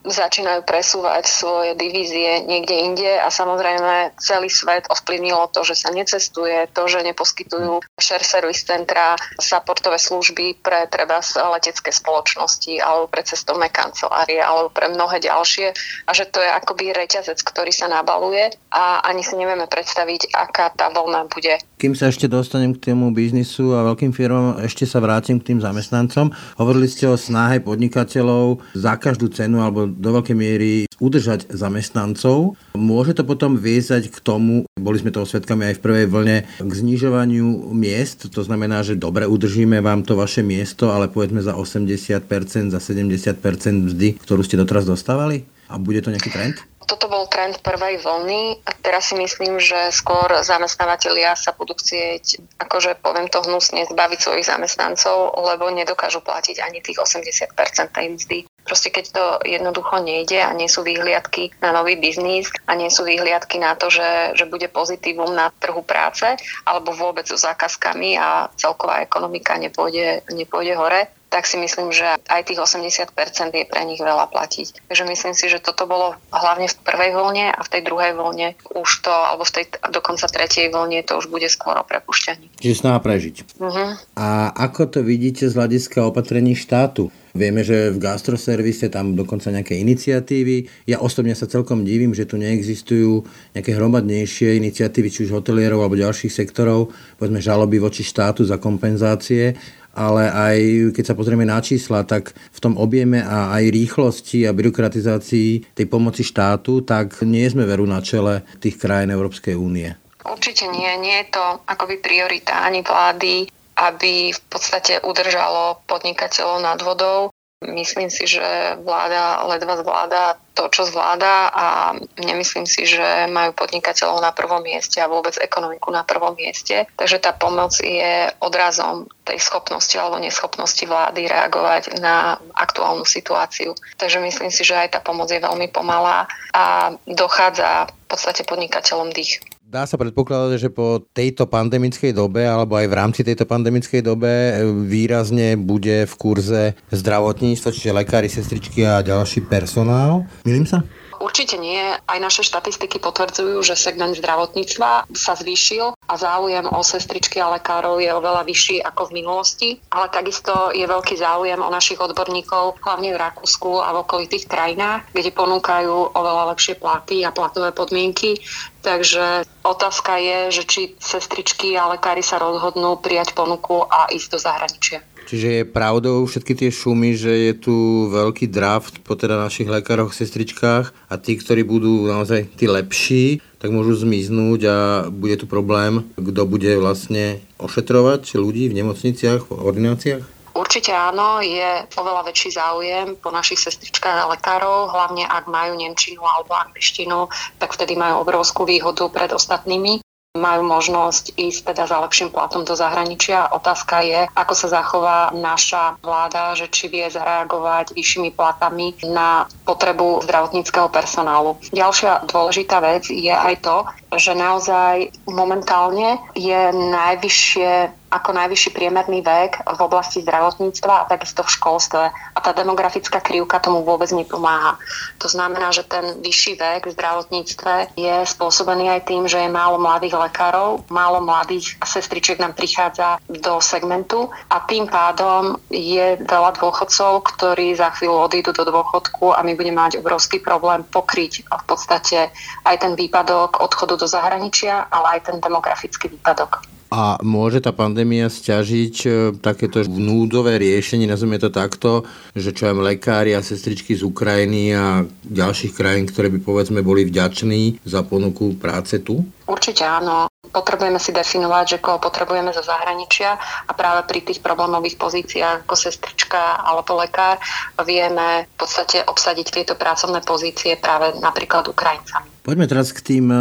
začínajú 0.00 0.64
presúvať 0.64 1.28
svoje 1.28 1.76
divízie 1.76 2.48
niekde 2.48 2.72
inde 2.72 3.12
a 3.20 3.28
samozrejme 3.28 4.16
celý 4.16 4.48
svet 4.48 4.88
ovplyvnilo 4.88 5.52
to, 5.52 5.60
že 5.60 5.76
sa 5.76 5.92
necestuje, 5.92 6.64
to, 6.72 6.88
že 6.88 7.04
neposkytujú 7.04 7.84
share 8.00 8.24
service 8.24 8.64
centra, 8.64 9.20
supportové 9.36 10.00
služby 10.00 10.64
pre 10.64 10.88
treba 10.88 11.20
letecké 11.52 11.92
spoločnosti 11.92 12.80
alebo 12.80 13.12
pre 13.12 13.28
cestovné 13.28 13.68
kancelárie 13.68 14.40
alebo 14.40 14.72
pre 14.72 14.88
mnohé 14.88 15.20
ďalšie 15.20 15.76
a 16.08 16.10
že 16.16 16.32
to 16.32 16.40
je 16.40 16.48
akoby 16.48 16.96
reťazec, 16.96 17.36
ktorý 17.36 17.76
sa 17.76 17.92
nabaluje 17.92 18.56
a 18.72 19.04
ani 19.04 19.20
si 19.20 19.36
nevieme 19.36 19.68
predstaviť, 19.68 20.32
aká 20.32 20.72
tá 20.72 20.88
vlna 20.88 21.28
bude. 21.28 21.60
Kým 21.76 21.92
sa 21.92 22.08
ešte 22.08 22.24
dostanem 22.24 22.72
k 22.72 22.88
tému 22.88 23.12
biznisu 23.12 23.76
a 23.76 23.84
veľkým 23.92 24.16
firmám, 24.16 24.64
ešte 24.64 24.88
sa 24.88 24.96
vrátim 24.96 25.36
k 25.36 25.52
tým 25.52 25.60
zamestnancom. 25.60 26.32
Hovorili 26.56 26.88
ste 26.88 27.04
o 27.04 27.20
snahe 27.20 27.60
podnikateľov 27.60 28.64
za 28.72 28.96
každú 28.96 29.25
tú 29.26 29.34
cenu 29.34 29.58
alebo 29.58 29.90
do 29.90 30.10
veľkej 30.14 30.36
miery 30.38 30.86
udržať 31.02 31.50
zamestnancov. 31.50 32.54
Môže 32.78 33.18
to 33.18 33.26
potom 33.26 33.58
viesať 33.58 34.14
k 34.14 34.22
tomu, 34.22 34.62
boli 34.78 35.02
sme 35.02 35.10
toho 35.10 35.26
svetkami 35.26 35.74
aj 35.74 35.82
v 35.82 35.82
prvej 35.82 36.06
vlne, 36.06 36.36
k 36.62 36.70
znižovaniu 36.70 37.74
miest, 37.74 38.30
to 38.30 38.40
znamená, 38.46 38.86
že 38.86 38.94
dobre 38.94 39.26
udržíme 39.26 39.82
vám 39.82 40.06
to 40.06 40.14
vaše 40.14 40.46
miesto, 40.46 40.94
ale 40.94 41.10
povedzme 41.10 41.42
za 41.42 41.58
80%, 41.58 42.70
za 42.70 42.78
70% 42.78 43.90
mzdy, 43.90 44.08
ktorú 44.22 44.46
ste 44.46 44.54
doteraz 44.54 44.86
dostávali? 44.86 45.42
A 45.66 45.82
bude 45.82 45.98
to 45.98 46.14
nejaký 46.14 46.30
trend? 46.30 46.62
Toto 46.86 47.10
bol 47.10 47.26
trend 47.26 47.58
prvej 47.66 47.98
vlny 47.98 48.62
a 48.62 48.70
teraz 48.78 49.10
si 49.10 49.18
myslím, 49.18 49.58
že 49.58 49.90
skôr 49.90 50.30
zamestnávateľia 50.46 51.34
sa 51.34 51.50
budú 51.50 51.74
chcieť, 51.74 52.38
akože 52.62 53.02
poviem 53.02 53.26
to 53.26 53.42
hnusne, 53.42 53.90
zbaviť 53.90 54.18
svojich 54.22 54.46
zamestnancov, 54.46 55.34
lebo 55.34 55.66
nedokážu 55.74 56.22
platiť 56.22 56.62
ani 56.62 56.78
tých 56.78 57.02
80% 57.02 57.50
tej 57.90 58.06
mzdy. 58.14 58.38
Proste 58.66 58.90
keď 58.90 59.04
to 59.14 59.24
jednoducho 59.46 60.02
nejde 60.02 60.42
a 60.42 60.50
nie 60.52 60.66
sú 60.66 60.82
výhliadky 60.82 61.54
na 61.62 61.70
nový 61.70 61.94
biznis 61.96 62.50
a 62.66 62.74
nie 62.74 62.90
sú 62.90 63.06
výhliadky 63.06 63.62
na 63.62 63.78
to, 63.78 63.88
že, 63.88 64.34
že 64.34 64.50
bude 64.50 64.66
pozitívum 64.66 65.30
na 65.30 65.54
trhu 65.62 65.86
práce 65.86 66.26
alebo 66.66 66.90
vôbec 66.92 67.24
so 67.30 67.38
zákazkami 67.38 68.18
a 68.18 68.50
celková 68.58 69.06
ekonomika 69.06 69.54
nepôjde, 69.54 70.26
nepôjde 70.34 70.74
hore, 70.74 71.06
tak 71.36 71.44
si 71.44 71.58
myslím, 71.58 71.90
že 71.90 72.06
aj 72.30 72.48
tých 72.48 72.56
80% 72.56 73.12
je 73.52 73.66
pre 73.66 73.82
nich 73.84 74.00
veľa 74.00 74.30
platiť. 74.30 74.88
Takže 74.88 75.04
myslím 75.04 75.34
si, 75.34 75.50
že 75.50 75.58
toto 75.58 75.84
bolo 75.84 76.14
hlavne 76.30 76.70
v 76.70 76.76
prvej 76.86 77.10
vlne 77.12 77.52
a 77.52 77.60
v 77.60 77.68
tej 77.68 77.82
druhej 77.82 78.14
vlne 78.14 78.54
už 78.72 78.90
to, 79.02 79.12
alebo 79.12 79.42
v 79.44 79.52
tej 79.60 79.64
dokonca 79.90 80.26
tretej 80.30 80.70
vlne 80.70 81.02
to 81.02 81.18
už 81.18 81.26
bude 81.26 81.44
skôr 81.50 81.76
o 81.76 81.84
prepušťaní. 81.84 82.62
Čiže 82.62 82.80
snaha 82.80 83.02
prežiť. 83.02 83.58
Uh-huh. 83.58 83.98
A 84.16 84.54
ako 84.54 84.88
to 84.88 85.00
vidíte 85.02 85.50
z 85.50 85.52
hľadiska 85.52 86.06
opatrení 86.06 86.54
štátu? 86.54 87.10
Vieme, 87.36 87.60
že 87.60 87.92
v 87.92 88.00
gastroservise 88.00 88.88
tam 88.88 89.12
dokonca 89.12 89.52
nejaké 89.52 89.76
iniciatívy. 89.76 90.88
Ja 90.88 91.04
osobne 91.04 91.36
sa 91.36 91.44
celkom 91.44 91.84
divím, 91.84 92.16
že 92.16 92.24
tu 92.24 92.40
neexistujú 92.40 93.22
nejaké 93.52 93.76
hromadnejšie 93.76 94.56
iniciatívy, 94.56 95.08
či 95.12 95.28
už 95.28 95.36
hotelierov 95.36 95.84
alebo 95.84 96.00
ďalších 96.00 96.32
sektorov, 96.32 96.90
povedzme 97.20 97.44
žaloby 97.44 97.76
voči 97.76 98.00
štátu 98.00 98.48
za 98.48 98.56
kompenzácie 98.56 99.54
ale 99.96 100.28
aj 100.28 100.56
keď 100.92 101.04
sa 101.08 101.16
pozrieme 101.16 101.48
na 101.48 101.56
čísla, 101.56 102.04
tak 102.04 102.36
v 102.36 102.58
tom 102.60 102.76
objeme 102.76 103.24
a 103.24 103.56
aj 103.56 103.72
rýchlosti 103.72 104.44
a 104.44 104.52
byrokratizácii 104.52 105.72
tej 105.72 105.86
pomoci 105.88 106.20
štátu, 106.20 106.84
tak 106.84 107.24
nie 107.24 107.48
sme 107.48 107.64
veru 107.64 107.88
na 107.88 108.04
čele 108.04 108.44
tých 108.60 108.76
krajín 108.76 109.08
Európskej 109.08 109.56
únie. 109.56 109.96
Určite 110.20 110.68
nie, 110.68 110.90
nie 111.00 111.24
je 111.24 111.32
to 111.32 111.64
akoby 111.64 111.96
priorita 111.96 112.60
ani 112.60 112.84
vlády, 112.84 113.48
aby 113.76 114.32
v 114.32 114.40
podstate 114.48 115.04
udržalo 115.04 115.84
podnikateľov 115.84 116.58
nad 116.64 116.80
vodou 116.80 117.30
Myslím 117.64 118.12
si, 118.12 118.28
že 118.28 118.76
vláda 118.84 119.40
ledva 119.48 119.80
zvláda 119.80 120.36
to, 120.52 120.68
čo 120.68 120.84
zvláda 120.84 121.48
a 121.48 121.96
nemyslím 122.20 122.68
si, 122.68 122.84
že 122.84 123.00
majú 123.32 123.56
podnikateľov 123.56 124.20
na 124.20 124.28
prvom 124.36 124.60
mieste 124.60 125.00
a 125.00 125.08
vôbec 125.08 125.32
ekonomiku 125.40 125.88
na 125.88 126.04
prvom 126.04 126.36
mieste. 126.36 126.84
Takže 127.00 127.16
tá 127.16 127.32
pomoc 127.32 127.72
je 127.80 128.28
odrazom 128.44 129.08
tej 129.24 129.40
schopnosti 129.40 129.96
alebo 129.96 130.20
neschopnosti 130.20 130.84
vlády 130.84 131.32
reagovať 131.32 131.96
na 131.96 132.36
aktuálnu 132.52 133.08
situáciu. 133.08 133.72
Takže 133.96 134.20
myslím 134.20 134.52
si, 134.52 134.60
že 134.60 134.76
aj 134.76 134.92
tá 134.92 135.00
pomoc 135.00 135.32
je 135.32 135.40
veľmi 135.40 135.72
pomalá 135.72 136.28
a 136.52 136.92
dochádza 137.08 137.88
v 137.88 138.06
podstate 138.12 138.44
podnikateľom 138.44 139.16
dých. 139.16 139.40
Dá 139.66 139.82
sa 139.82 139.98
predpokladať, 139.98 140.62
že 140.62 140.70
po 140.70 141.02
tejto 141.10 141.50
pandemickej 141.50 142.14
dobe 142.14 142.46
alebo 142.46 142.78
aj 142.78 142.86
v 142.86 142.94
rámci 143.02 143.26
tejto 143.26 143.50
pandemickej 143.50 143.98
dobe 143.98 144.30
e, 144.30 144.62
výrazne 144.62 145.58
bude 145.58 146.06
v 146.06 146.14
kurze 146.14 146.78
zdravotníctvo, 146.94 147.74
čiže 147.74 147.90
lekári, 147.90 148.30
sestričky 148.30 148.86
a 148.86 149.02
ďalší 149.02 149.42
personál. 149.50 150.22
Milím 150.46 150.70
sa? 150.70 150.86
Určite 151.26 151.58
nie. 151.58 151.82
Aj 151.82 152.18
naše 152.22 152.46
štatistiky 152.46 153.02
potvrdzujú, 153.02 153.58
že 153.66 153.74
segment 153.74 154.14
zdravotníctva 154.14 155.10
sa 155.10 155.34
zvýšil 155.34 155.98
a 156.06 156.14
záujem 156.14 156.70
o 156.70 156.80
sestričky 156.86 157.42
a 157.42 157.50
lekárov 157.58 157.98
je 157.98 158.14
oveľa 158.14 158.46
vyšší 158.46 158.86
ako 158.86 159.10
v 159.10 159.14
minulosti, 159.18 159.68
ale 159.90 160.06
takisto 160.06 160.70
je 160.70 160.86
veľký 160.86 161.18
záujem 161.18 161.58
o 161.58 161.66
našich 161.66 161.98
odborníkov, 161.98 162.78
hlavne 162.78 163.10
v 163.10 163.18
Rakúsku 163.18 163.82
a 163.82 163.90
v 163.90 164.06
okolitých 164.06 164.46
krajinách, 164.46 165.10
kde 165.10 165.34
ponúkajú 165.34 166.14
oveľa 166.14 166.54
lepšie 166.54 166.78
platy 166.78 167.26
a 167.26 167.34
platové 167.34 167.74
podmienky. 167.74 168.38
Takže 168.86 169.42
otázka 169.66 170.22
je, 170.22 170.38
že 170.54 170.62
či 170.62 170.94
sestričky 171.02 171.74
a 171.74 171.90
lekári 171.90 172.22
sa 172.22 172.38
rozhodnú 172.38 173.02
prijať 173.02 173.34
ponuku 173.34 173.82
a 173.82 174.06
ísť 174.14 174.28
do 174.30 174.38
zahraničia. 174.38 175.02
Čiže 175.26 175.48
je 175.50 175.64
pravdou 175.66 176.22
všetky 176.22 176.54
tie 176.54 176.70
šumy, 176.70 177.18
že 177.18 177.50
je 177.50 177.52
tu 177.58 178.06
veľký 178.14 178.46
draft 178.46 179.02
po 179.02 179.18
teda 179.18 179.34
našich 179.42 179.66
lekároch, 179.66 180.14
sestričkách 180.14 180.94
a 181.10 181.14
tí, 181.18 181.34
ktorí 181.34 181.66
budú 181.66 182.06
naozaj 182.06 182.46
tí 182.54 182.70
lepší, 182.70 183.42
tak 183.58 183.74
môžu 183.74 183.98
zmiznúť 183.98 184.60
a 184.70 184.76
bude 185.10 185.34
tu 185.34 185.50
problém, 185.50 186.06
kto 186.14 186.46
bude 186.46 186.70
vlastne 186.78 187.42
ošetrovať 187.58 188.38
ľudí 188.38 188.70
v 188.70 188.78
nemocniciach, 188.78 189.50
v 189.50 189.66
ordináciách? 189.66 190.22
Určite 190.54 190.94
áno, 190.94 191.42
je 191.42 191.84
oveľa 191.98 192.32
väčší 192.32 192.54
záujem 192.54 193.18
po 193.18 193.34
našich 193.34 193.60
sestričkách 193.60 194.24
a 194.24 194.30
lekárov, 194.30 194.94
hlavne 194.94 195.26
ak 195.26 195.50
majú 195.50 195.74
nemčinu 195.74 196.22
alebo 196.22 196.54
angličtinu, 196.54 197.26
tak 197.58 197.74
vtedy 197.74 197.98
majú 197.98 198.22
obrovskú 198.22 198.62
výhodu 198.62 199.10
pred 199.10 199.34
ostatnými 199.34 200.05
majú 200.36 200.62
možnosť 200.68 201.34
ísť 201.34 201.72
teda 201.72 201.88
za 201.88 201.98
lepším 202.04 202.30
platom 202.30 202.62
do 202.62 202.76
zahraničia. 202.76 203.50
Otázka 203.50 204.04
je, 204.04 204.28
ako 204.36 204.54
sa 204.54 204.68
zachová 204.68 205.18
naša 205.32 205.96
vláda, 206.04 206.54
že 206.54 206.68
či 206.70 206.92
vie 206.92 207.08
zareagovať 207.08 207.96
vyššími 207.96 208.30
platami 208.36 208.94
na 209.08 209.48
potrebu 209.64 210.22
zdravotníckého 210.22 210.92
personálu. 210.92 211.58
Ďalšia 211.72 212.28
dôležitá 212.28 212.78
vec 212.84 213.08
je 213.08 213.32
aj 213.32 213.64
to, 213.64 213.88
že 214.14 214.38
naozaj 214.38 215.10
momentálne 215.26 216.22
je 216.38 216.70
najvyššie 216.70 218.06
ako 218.06 218.30
najvyšší 218.32 218.70
priemerný 218.70 219.20
vek 219.20 219.66
v 219.66 219.80
oblasti 219.82 220.22
zdravotníctva 220.22 220.94
a 221.04 221.08
takisto 221.10 221.42
v 221.42 221.52
školstve. 221.52 222.04
A 222.08 222.38
tá 222.38 222.54
demografická 222.54 223.18
krivka 223.18 223.58
tomu 223.58 223.82
vôbec 223.82 224.08
nepomáha. 224.14 224.78
To 225.18 225.26
znamená, 225.26 225.74
že 225.74 225.82
ten 225.82 226.22
vyšší 226.22 226.54
vek 226.54 226.82
v 226.86 226.94
zdravotníctve 226.94 227.98
je 227.98 228.14
spôsobený 228.24 228.94
aj 228.94 229.00
tým, 229.10 229.26
že 229.26 229.42
je 229.42 229.50
málo 229.50 229.82
mladých 229.82 230.14
lekárov, 230.14 230.86
málo 230.86 231.18
mladých 231.18 231.76
sestričiek 231.82 232.38
nám 232.38 232.54
prichádza 232.54 233.18
do 233.26 233.58
segmentu 233.58 234.30
a 234.54 234.62
tým 234.64 234.86
pádom 234.86 235.58
je 235.68 236.16
veľa 236.22 236.54
dôchodcov, 236.62 237.26
ktorí 237.34 237.74
za 237.74 237.90
chvíľu 237.98 238.30
odídu 238.30 238.54
do 238.54 238.62
dôchodku 238.64 239.34
a 239.34 239.42
my 239.42 239.58
budeme 239.58 239.82
mať 239.82 239.98
obrovský 239.98 240.38
problém 240.38 240.86
pokryť 240.86 241.42
v 241.42 241.64
podstate 241.66 242.30
aj 242.62 242.76
ten 242.80 242.94
výpadok 242.94 243.58
odchodu 243.60 243.95
do 243.96 244.06
zahraničia, 244.06 244.88
ale 244.92 245.18
aj 245.18 245.32
ten 245.32 245.36
demografický 245.40 246.12
výpadok. 246.12 246.76
A 246.86 247.18
môže 247.18 247.58
tá 247.58 247.74
pandémia 247.74 248.30
stiažiť 248.30 248.96
e, 249.02 249.08
takéto 249.42 249.82
núdzové 249.90 250.54
riešenie, 250.54 251.10
nazvime 251.10 251.34
to 251.42 251.50
takto, 251.50 252.06
že 252.30 252.54
čo 252.54 252.70
aj 252.70 252.78
lekári 252.78 253.34
a 253.34 253.42
sestričky 253.42 253.98
z 253.98 254.06
Ukrajiny 254.06 254.70
a 254.70 255.02
ďalších 255.26 255.74
krajín, 255.74 256.06
ktoré 256.06 256.30
by 256.30 256.38
povedzme 256.46 256.86
boli 256.86 257.02
vďační 257.02 257.82
za 257.82 258.06
ponuku 258.06 258.54
práce 258.54 259.02
tu? 259.02 259.26
Určite 259.50 259.82
áno. 259.82 260.30
Potrebujeme 260.46 261.02
si 261.02 261.10
definovať, 261.10 261.76
že 261.76 261.82
koho 261.82 261.98
potrebujeme 261.98 262.54
zo 262.54 262.62
zahraničia 262.62 263.34
a 263.66 263.72
práve 263.74 264.06
pri 264.06 264.22
tých 264.22 264.38
problémových 264.38 264.94
pozíciách 264.94 265.66
ako 265.66 265.74
sestrička 265.74 266.62
alebo 266.62 267.02
lekár 267.02 267.42
vieme 267.82 268.46
v 268.46 268.56
podstate 268.56 269.02
obsadiť 269.02 269.46
tieto 269.52 269.74
pracovné 269.74 270.22
pozície 270.22 270.78
práve 270.78 271.18
napríklad 271.18 271.66
Ukrajincami. 271.66 272.35
Poďme 272.46 272.70
teraz 272.70 272.94
k 272.94 273.02
tým 273.02 273.26
e, 273.34 273.38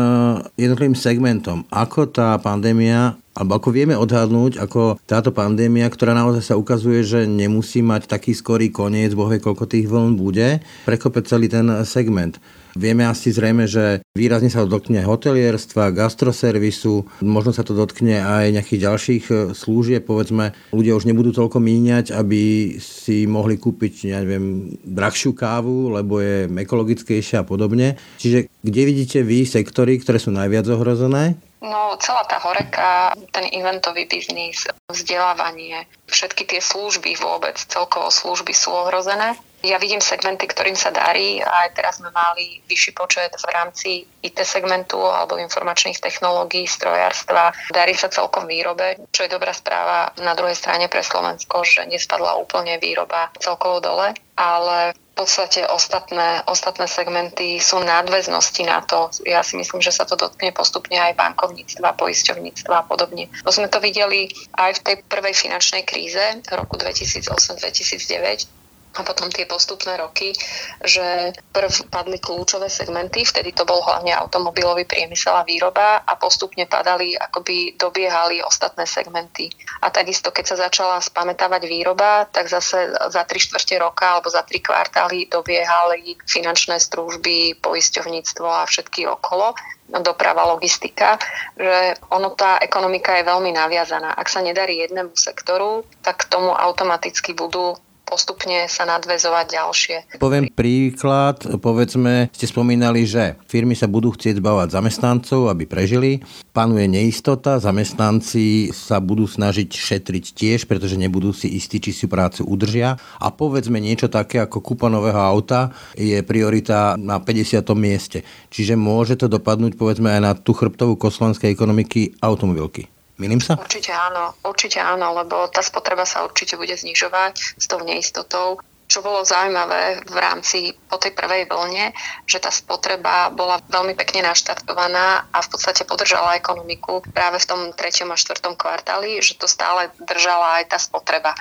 jednotlivým 0.58 0.98
segmentom. 0.98 1.62
Ako 1.70 2.10
tá 2.10 2.34
pandémia 2.42 3.14
alebo 3.38 3.60
ako 3.60 3.70
vieme 3.70 3.94
odhadnúť, 3.94 4.58
ako 4.58 4.98
táto 5.06 5.30
pandémia, 5.30 5.86
ktorá 5.92 6.18
naozaj 6.18 6.42
sa 6.42 6.56
ukazuje, 6.58 7.06
že 7.06 7.30
nemusí 7.30 7.86
mať 7.86 8.10
taký 8.10 8.34
skorý 8.34 8.74
koniec, 8.74 9.14
bohvie 9.14 9.44
koľko 9.44 9.70
tých 9.70 9.92
vln 9.92 10.18
bude, 10.18 10.64
prekope 10.88 11.22
celý 11.22 11.52
ten 11.52 11.68
segment. 11.86 12.40
Vieme 12.76 13.08
asi 13.08 13.32
zrejme, 13.32 13.72
že 13.72 14.04
výrazne 14.12 14.52
sa 14.52 14.68
to 14.68 14.68
dotkne 14.68 15.08
hotelierstva, 15.08 15.96
gastroservisu, 15.96 17.08
možno 17.24 17.56
sa 17.56 17.64
to 17.64 17.72
dotkne 17.72 18.20
aj 18.20 18.52
nejakých 18.52 18.84
ďalších 18.84 19.26
e, 19.32 19.34
služieb, 19.56 20.04
povedzme, 20.04 20.52
ľudia 20.76 21.00
už 21.00 21.08
nebudú 21.08 21.32
toľko 21.32 21.64
míňať, 21.64 22.12
aby 22.12 22.76
si 22.84 23.24
mohli 23.32 23.56
kúpiť, 23.56 24.12
neviem, 24.12 24.76
drahšiu 24.84 25.32
kávu, 25.32 25.96
lebo 25.96 26.20
je 26.20 26.52
ekologickejšia 26.52 27.42
a 27.42 27.48
podobne. 27.48 27.96
Čiže 28.20 28.52
kde 28.60 28.82
vidíte 28.84 29.20
vy 29.24 29.48
sektory, 29.48 29.96
ktoré 29.96 30.20
sú 30.20 30.36
najviac 30.36 30.68
ohrozené? 30.68 31.40
No, 31.64 31.98
celá 31.98 32.28
tá 32.28 32.38
horeka, 32.44 33.16
ten 33.32 33.48
eventový 33.56 34.06
biznis, 34.06 34.70
vzdelávanie, 34.92 35.88
všetky 36.12 36.46
tie 36.46 36.62
služby 36.62 37.18
vôbec, 37.18 37.58
celkovo 37.58 38.12
služby 38.12 38.54
sú 38.54 38.70
ohrozené. 38.70 39.34
Ja 39.66 39.82
vidím 39.82 39.98
segmenty, 39.98 40.46
ktorým 40.46 40.78
sa 40.78 40.94
darí 40.94 41.42
a 41.42 41.66
aj 41.66 41.70
teraz 41.74 41.98
sme 41.98 42.14
mali 42.14 42.62
vyšší 42.70 42.94
počet 42.94 43.34
v 43.34 43.50
rámci 43.50 43.90
IT 44.22 44.38
segmentu 44.46 45.02
alebo 45.02 45.42
informačných 45.42 45.98
technológií, 45.98 46.70
strojárstva. 46.70 47.50
Darí 47.74 47.98
sa 47.98 48.14
celkom 48.14 48.46
výrobe, 48.46 49.10
čo 49.10 49.26
je 49.26 49.34
dobrá 49.34 49.58
správa 49.58 50.14
na 50.22 50.38
druhej 50.38 50.54
strane 50.54 50.86
pre 50.86 51.02
Slovensko, 51.02 51.66
že 51.66 51.90
nespadla 51.90 52.38
úplne 52.38 52.78
výroba 52.78 53.34
celkovo 53.42 53.82
dole, 53.82 54.14
ale 54.38 54.94
v 54.94 55.24
podstate 55.24 55.66
ostatné, 55.66 56.46
ostatné 56.46 56.86
segmenty 56.86 57.58
sú 57.58 57.82
nadväznosti 57.82 58.68
na 58.68 58.86
to. 58.86 59.10
Ja 59.26 59.42
si 59.42 59.58
myslím, 59.58 59.82
že 59.82 59.96
sa 59.96 60.06
to 60.06 60.20
dotkne 60.20 60.52
postupne 60.52 61.00
aj 61.00 61.18
bankovníctva, 61.18 61.98
poisťovníctva 61.98 62.84
a 62.84 62.86
podobne. 62.86 63.32
To 63.42 63.50
sme 63.50 63.72
to 63.72 63.82
videli 63.82 64.30
aj 64.60 64.78
v 64.78 64.84
tej 64.84 64.96
prvej 65.08 65.34
finančnej 65.34 65.88
kríze 65.88 66.22
roku 66.52 66.76
2008-2009, 66.78 68.65
a 68.96 69.04
potom 69.04 69.28
tie 69.28 69.44
postupné 69.44 70.00
roky, 70.00 70.32
že 70.80 71.36
prv 71.52 71.72
padli 71.92 72.18
kľúčové 72.18 72.72
segmenty, 72.72 73.28
vtedy 73.28 73.52
to 73.52 73.68
bol 73.68 73.84
hlavne 73.84 74.16
automobilový 74.16 74.88
priemysel 74.88 75.36
a 75.36 75.44
výroba 75.44 76.02
a 76.08 76.16
postupne 76.16 76.64
padali, 76.64 77.12
akoby 77.12 77.76
dobiehali 77.76 78.40
ostatné 78.40 78.88
segmenty. 78.88 79.52
A 79.84 79.92
takisto, 79.92 80.32
keď 80.32 80.46
sa 80.48 80.58
začala 80.68 81.04
spametávať 81.04 81.68
výroba, 81.68 82.26
tak 82.32 82.48
zase 82.48 82.96
za 83.12 83.24
tri 83.28 83.40
štvrte 83.44 83.76
roka 83.84 84.16
alebo 84.16 84.32
za 84.32 84.48
tri 84.48 84.64
kvartály 84.64 85.28
dobiehali 85.28 86.16
finančné 86.24 86.80
služby, 86.80 87.60
poisťovníctvo 87.60 88.48
a 88.48 88.64
všetky 88.64 89.06
okolo 89.12 89.54
doprava, 89.86 90.50
logistika, 90.50 91.22
že 91.54 91.94
ono 92.10 92.34
tá 92.34 92.58
ekonomika 92.58 93.22
je 93.22 93.30
veľmi 93.30 93.54
naviazaná. 93.54 94.18
Ak 94.18 94.34
sa 94.34 94.42
nedarí 94.42 94.82
jednému 94.82 95.14
sektoru, 95.14 95.86
tak 96.02 96.26
k 96.26 96.30
tomu 96.34 96.50
automaticky 96.50 97.38
budú 97.38 97.78
postupne 98.06 98.70
sa 98.70 98.86
nadvezovať 98.88 99.46
ďalšie. 99.50 99.98
Poviem 100.22 100.48
príklad, 100.48 101.42
povedzme, 101.60 102.30
ste 102.32 102.46
spomínali, 102.48 103.04
že 103.04 103.36
firmy 103.50 103.74
sa 103.74 103.90
budú 103.90 104.14
chcieť 104.14 104.40
zbavať 104.40 104.72
zamestnancov, 104.72 105.50
aby 105.50 105.66
prežili. 105.66 106.22
Panuje 106.56 106.88
neistota, 106.88 107.60
zamestnanci 107.60 108.72
sa 108.72 109.02
budú 109.04 109.28
snažiť 109.28 109.68
šetriť 109.68 110.26
tiež, 110.38 110.70
pretože 110.70 110.96
nebudú 110.96 111.34
si 111.36 111.52
istí, 111.52 111.82
či 111.82 111.92
si 111.92 112.06
prácu 112.06 112.46
udržia. 112.48 112.96
A 113.20 113.28
povedzme 113.34 113.82
niečo 113.82 114.08
také 114.08 114.40
ako 114.40 114.62
kúpa 114.64 114.88
nového 114.88 115.20
auta 115.20 115.74
je 115.98 116.22
priorita 116.24 116.96
na 116.96 117.20
50. 117.20 117.66
mieste. 117.76 118.24
Čiže 118.54 118.80
môže 118.80 119.20
to 119.20 119.28
dopadnúť 119.28 119.76
povedzme 119.76 120.14
aj 120.14 120.22
na 120.22 120.32
tú 120.38 120.56
chrbtovú 120.56 120.96
koslovenskej 120.96 121.52
ekonomiky 121.52 122.22
automobilky. 122.24 122.95
Milím 123.16 123.40
sa? 123.40 123.56
Určite 123.56 123.96
áno, 123.96 124.36
určite 124.44 124.84
áno, 124.84 125.16
lebo 125.16 125.48
tá 125.48 125.64
spotreba 125.64 126.04
sa 126.04 126.28
určite 126.28 126.60
bude 126.60 126.76
znižovať 126.76 127.56
s 127.56 127.66
tou 127.66 127.80
neistotou. 127.80 128.60
Čo 128.86 129.02
bolo 129.02 129.26
zaujímavé 129.26 130.06
v 130.06 130.18
rámci 130.18 130.58
po 130.86 131.02
tej 131.02 131.18
prvej 131.18 131.50
vlne, 131.50 131.92
že 132.30 132.38
tá 132.38 132.54
spotreba 132.54 133.34
bola 133.34 133.58
veľmi 133.66 133.98
pekne 133.98 134.30
naštartovaná 134.30 135.26
a 135.34 135.38
v 135.42 135.50
podstate 135.50 135.84
podržala 135.90 136.38
ekonomiku 136.38 137.02
práve 137.10 137.42
v 137.42 137.50
tom 137.50 137.62
treťom 137.74 138.14
a 138.14 138.18
štvrtom 138.18 138.54
kvartáli, 138.54 139.18
že 139.26 139.42
to 139.42 139.50
stále 139.50 139.90
držala 140.06 140.62
aj 140.62 140.76
tá 140.76 140.78
spotreba. 140.78 141.34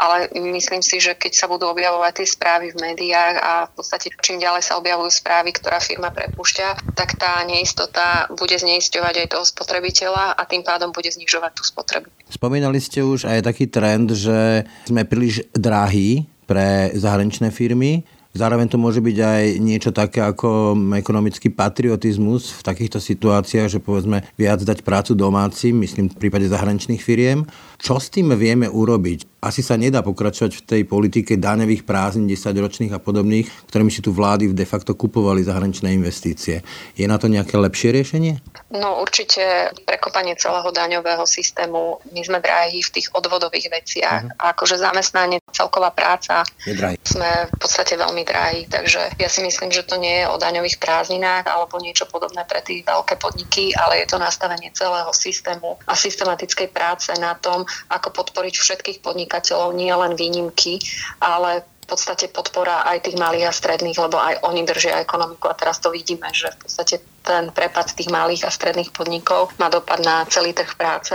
Ale 0.00 0.32
myslím 0.56 0.80
si, 0.80 0.96
že 0.96 1.12
keď 1.12 1.32
sa 1.36 1.46
budú 1.46 1.68
objavovať 1.68 2.24
tie 2.24 2.28
správy 2.28 2.66
v 2.72 2.80
médiách 2.80 3.36
a 3.44 3.52
v 3.68 3.72
podstate 3.76 4.08
čím 4.24 4.40
ďalej 4.40 4.64
sa 4.64 4.80
objavujú 4.80 5.12
správy, 5.12 5.52
ktorá 5.52 5.78
firma 5.78 6.08
prepúšťa, 6.08 6.96
tak 6.96 7.20
tá 7.20 7.44
neistota 7.44 8.24
bude 8.32 8.56
zneisťovať 8.56 9.14
aj 9.26 9.28
toho 9.36 9.44
spotrebiteľa 9.44 10.32
a 10.32 10.42
tým 10.48 10.64
pádom 10.64 10.96
bude 10.96 11.12
znižovať 11.12 11.52
tú 11.52 11.62
spotrebu. 11.62 12.08
Spomínali 12.32 12.80
ste 12.80 13.04
už 13.04 13.28
aj 13.28 13.44
taký 13.44 13.68
trend, 13.68 14.16
že 14.16 14.64
sme 14.88 15.04
príliš 15.04 15.44
drahí 15.52 16.35
pre 16.46 16.90
zahraničné 16.94 17.50
firmy. 17.50 18.02
Zároveň 18.36 18.68
to 18.68 18.78
môže 18.78 19.00
byť 19.00 19.16
aj 19.18 19.44
niečo 19.58 19.90
také 19.90 20.20
ako 20.20 20.76
ekonomický 20.94 21.50
patriotizmus 21.50 22.52
v 22.52 22.62
takýchto 22.62 23.00
situáciách, 23.00 23.68
že 23.72 23.80
povedzme 23.80 24.22
viac 24.36 24.60
dať 24.60 24.84
prácu 24.84 25.16
domácim, 25.16 25.72
myslím 25.80 26.12
v 26.12 26.20
prípade 26.20 26.46
zahraničných 26.46 27.02
firiem. 27.02 27.48
Čo 27.80 27.96
s 27.96 28.12
tým 28.12 28.32
vieme 28.36 28.68
urobiť? 28.68 29.36
asi 29.46 29.62
sa 29.62 29.78
nedá 29.78 30.02
pokračovať 30.02 30.52
v 30.58 30.62
tej 30.66 30.82
politike 30.82 31.38
daňových 31.38 31.86
prázdnin 31.86 32.26
10 32.26 32.50
ročných 32.58 32.92
a 32.92 32.98
podobných, 32.98 33.46
ktorými 33.70 33.94
si 33.94 34.02
tu 34.02 34.10
vlády 34.10 34.50
de 34.50 34.66
facto 34.66 34.98
kupovali 34.98 35.46
zahraničné 35.46 35.94
investície. 35.94 36.66
Je 36.98 37.06
na 37.06 37.14
to 37.14 37.30
nejaké 37.30 37.54
lepšie 37.54 37.94
riešenie? 37.94 38.42
No 38.74 38.98
určite 38.98 39.70
prekopanie 39.86 40.34
celého 40.34 40.66
daňového 40.74 41.22
systému. 41.22 42.02
My 42.10 42.20
sme 42.26 42.42
drahí 42.42 42.82
v 42.82 42.90
tých 42.98 43.14
odvodových 43.14 43.70
veciach. 43.70 44.22
Uh-huh. 44.26 44.42
A 44.42 44.44
akože 44.58 44.82
zamestnanie, 44.82 45.38
celková 45.54 45.94
práca. 45.94 46.42
Je 46.66 46.74
drahý. 46.74 46.98
Sme 47.06 47.46
v 47.46 47.56
podstate 47.62 47.94
veľmi 47.94 48.25
drahí. 48.26 48.66
Takže 48.66 49.16
ja 49.16 49.28
si 49.30 49.40
myslím, 49.46 49.70
že 49.70 49.86
to 49.86 49.96
nie 49.96 50.20
je 50.20 50.26
o 50.26 50.36
daňových 50.36 50.82
prázdninách 50.82 51.46
alebo 51.46 51.78
niečo 51.78 52.10
podobné 52.10 52.42
pre 52.44 52.60
tie 52.66 52.82
veľké 52.82 53.16
podniky, 53.16 53.72
ale 53.78 54.02
je 54.02 54.06
to 54.10 54.18
nastavenie 54.18 54.74
celého 54.74 55.08
systému 55.14 55.78
a 55.86 55.94
systematickej 55.94 56.68
práce 56.74 57.14
na 57.22 57.38
tom, 57.38 57.62
ako 57.88 58.10
podporiť 58.10 58.54
všetkých 58.58 58.98
podnikateľov, 59.00 59.78
nie 59.78 59.94
len 59.94 60.18
výnimky, 60.18 60.82
ale 61.22 61.62
v 61.86 61.94
podstate 61.94 62.26
podpora 62.34 62.82
aj 62.82 63.06
tých 63.06 63.14
malých 63.14 63.46
a 63.46 63.54
stredných, 63.54 63.94
lebo 63.94 64.18
aj 64.18 64.42
oni 64.42 64.66
držia 64.66 64.98
ekonomiku 65.06 65.46
a 65.46 65.54
teraz 65.54 65.78
to 65.78 65.94
vidíme, 65.94 66.26
že 66.34 66.50
v 66.50 66.66
podstate 66.66 66.98
ten 67.22 67.54
prepad 67.54 67.94
tých 67.94 68.10
malých 68.10 68.42
a 68.42 68.50
stredných 68.50 68.90
podnikov 68.90 69.54
má 69.62 69.70
dopad 69.70 70.02
na 70.02 70.26
celý 70.26 70.50
trh 70.50 70.74
práce, 70.74 71.14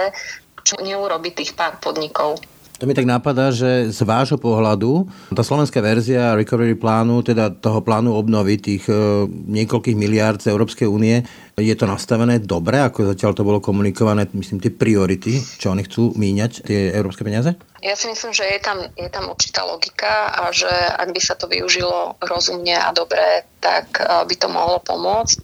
čo 0.64 0.80
neurobi 0.80 1.36
tých 1.36 1.60
pár 1.60 1.76
podnikov. 1.84 2.40
To 2.82 2.90
mi 2.90 2.98
tak 2.98 3.06
napadá, 3.06 3.54
že 3.54 3.94
z 3.94 4.02
vášho 4.02 4.42
pohľadu 4.42 5.06
tá 5.38 5.46
slovenská 5.46 5.86
verzia 5.86 6.34
recovery 6.34 6.74
plánu, 6.74 7.22
teda 7.22 7.54
toho 7.54 7.78
plánu 7.86 8.10
obnovy 8.18 8.58
tých 8.58 8.90
e, 8.90 9.30
niekoľkých 9.30 9.94
miliárd 9.94 10.42
z 10.42 10.50
Európskej 10.50 10.90
únie, 10.90 11.22
je 11.58 11.76
to 11.76 11.86
nastavené 11.90 12.40
dobre, 12.40 12.80
ako 12.80 13.12
zatiaľ 13.12 13.32
to 13.36 13.48
bolo 13.48 13.60
komunikované, 13.60 14.28
myslím, 14.32 14.64
tie 14.64 14.72
priority, 14.72 15.40
čo 15.40 15.72
oni 15.72 15.84
chcú 15.84 16.16
míňať, 16.16 16.52
tie 16.64 16.96
európske 16.96 17.28
peniaze? 17.28 17.56
Ja 17.82 17.98
si 17.98 18.06
myslím, 18.06 18.30
že 18.30 18.46
je 18.46 18.60
tam, 18.62 18.78
je 18.94 19.10
tam 19.10 19.34
určitá 19.34 19.66
logika 19.66 20.30
a 20.30 20.54
že 20.54 20.70
ak 20.70 21.18
by 21.18 21.22
sa 21.22 21.34
to 21.34 21.50
využilo 21.50 22.14
rozumne 22.22 22.78
a 22.78 22.94
dobre, 22.94 23.42
tak 23.58 23.98
eh, 23.98 24.22
by 24.22 24.36
to 24.38 24.48
mohlo 24.54 24.78
pomôcť. 24.86 25.38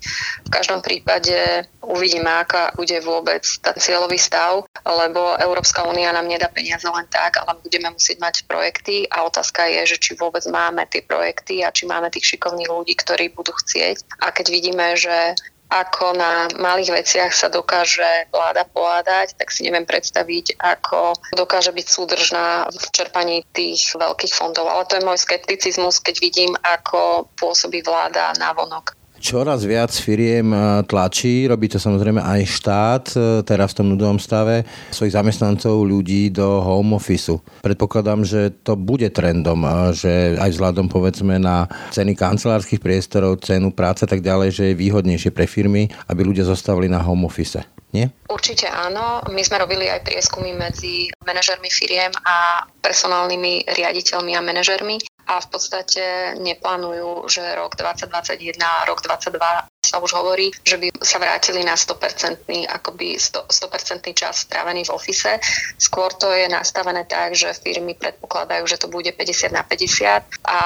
V 0.46 0.50
každom 0.54 0.86
prípade 0.86 1.66
uvidíme, 1.82 2.30
aká 2.30 2.78
bude 2.78 2.94
vôbec 3.02 3.42
ten 3.42 3.74
cieľový 3.82 4.22
stav, 4.22 4.70
lebo 4.86 5.34
Európska 5.42 5.82
únia 5.90 6.14
nám 6.14 6.30
nedá 6.30 6.46
peniaze 6.54 6.86
len 6.86 7.10
tak, 7.10 7.42
ale 7.42 7.58
budeme 7.58 7.90
musieť 7.90 8.22
mať 8.22 8.36
projekty 8.46 9.10
a 9.10 9.26
otázka 9.26 9.66
je, 9.74 9.98
že 9.98 9.98
či 9.98 10.14
vôbec 10.14 10.46
máme 10.46 10.86
tie 10.94 11.02
projekty 11.02 11.66
a 11.66 11.74
či 11.74 11.90
máme 11.90 12.14
tých 12.14 12.38
šikovných 12.38 12.70
ľudí, 12.70 12.94
ktorí 12.94 13.34
budú 13.34 13.50
chcieť. 13.50 14.22
A 14.22 14.30
keď 14.30 14.46
vidíme, 14.54 14.94
že 14.94 15.34
ako 15.68 16.16
na 16.16 16.48
malých 16.56 17.04
veciach 17.04 17.32
sa 17.36 17.52
dokáže 17.52 18.32
vláda 18.32 18.64
povádať, 18.64 19.36
tak 19.36 19.52
si 19.52 19.68
neviem 19.68 19.84
predstaviť, 19.84 20.56
ako 20.60 21.16
dokáže 21.36 21.76
byť 21.76 21.88
súdržná 21.88 22.72
v 22.72 22.86
čerpaní 22.96 23.38
tých 23.52 23.92
veľkých 24.00 24.32
fondov. 24.32 24.72
Ale 24.72 24.88
to 24.88 24.96
je 25.00 25.08
môj 25.08 25.20
skepticizmus, 25.20 26.00
keď 26.00 26.16
vidím, 26.24 26.52
ako 26.64 27.28
pôsobí 27.36 27.84
vláda 27.84 28.32
na 28.40 28.56
vonok. 28.56 28.96
Čoraz 29.28 29.68
viac 29.68 29.92
firiem 29.92 30.56
e, 30.56 30.88
tlačí, 30.88 31.52
robí 31.52 31.68
to 31.68 31.76
samozrejme 31.76 32.24
aj 32.24 32.42
štát, 32.48 33.06
e, 33.12 33.44
teraz 33.44 33.76
v 33.76 33.84
tom 33.84 33.92
nudovom 33.92 34.16
stave, 34.24 34.64
svojich 34.88 35.20
zamestnancov 35.20 35.84
ľudí 35.84 36.32
do 36.32 36.64
home 36.64 36.96
office. 36.96 37.36
Predpokladám, 37.60 38.24
že 38.24 38.56
to 38.64 38.80
bude 38.80 39.04
trendom, 39.12 39.68
že 39.92 40.40
aj 40.40 40.56
vzhľadom 40.56 40.88
povedzme 40.88 41.44
na 41.44 41.68
ceny 41.92 42.16
kancelárskych 42.16 42.80
priestorov, 42.80 43.44
cenu 43.44 43.76
práce 43.76 44.08
a 44.08 44.10
tak 44.10 44.24
ďalej, 44.24 44.48
že 44.56 44.63
je 44.72 44.80
výhodnejšie 44.80 45.36
pre 45.36 45.44
firmy, 45.44 45.92
aby 46.08 46.24
ľudia 46.24 46.48
zostávali 46.48 46.88
na 46.88 47.04
home 47.04 47.28
office. 47.28 47.60
Nie? 47.92 48.08
Určite 48.32 48.72
áno. 48.72 49.28
My 49.28 49.44
sme 49.44 49.60
robili 49.60 49.92
aj 49.92 50.08
prieskumy 50.08 50.56
medzi 50.56 51.12
manažermi 51.28 51.68
firiem 51.68 52.16
a 52.24 52.63
personálnymi 52.80 53.76
riaditeľmi 53.76 54.40
a 54.40 54.44
manažermi 54.44 55.16
a 55.28 55.44
v 55.44 55.48
podstate 55.52 56.36
neplánujú, 56.40 57.28
že 57.28 57.44
rok 57.60 57.76
2021 57.76 58.56
a 58.63 58.88
rok 58.88 59.04
2022 59.04 59.78
sa 59.88 60.04
už 60.04 60.20
hovorí, 60.20 60.52
že 60.68 60.76
by 60.76 60.92
sa 61.00 61.16
vrátili 61.16 61.63
na 61.63 61.80
100%, 61.80 62.44
akoby 62.68 63.16
100%, 63.16 63.48
100% 63.48 64.12
čas 64.12 64.44
strávený 64.44 64.84
v 64.84 64.92
ofise. 64.92 65.40
Skôr 65.80 66.12
to 66.12 66.28
je 66.36 66.52
nastavené 66.52 67.08
tak, 67.08 67.32
že 67.40 67.56
firmy 67.56 67.96
predpokladajú, 67.96 68.68
že 68.68 68.84
to 68.84 68.92
bude 68.92 69.08
50 69.08 69.56
na 69.56 69.63
50 69.63 70.28
a 70.44 70.60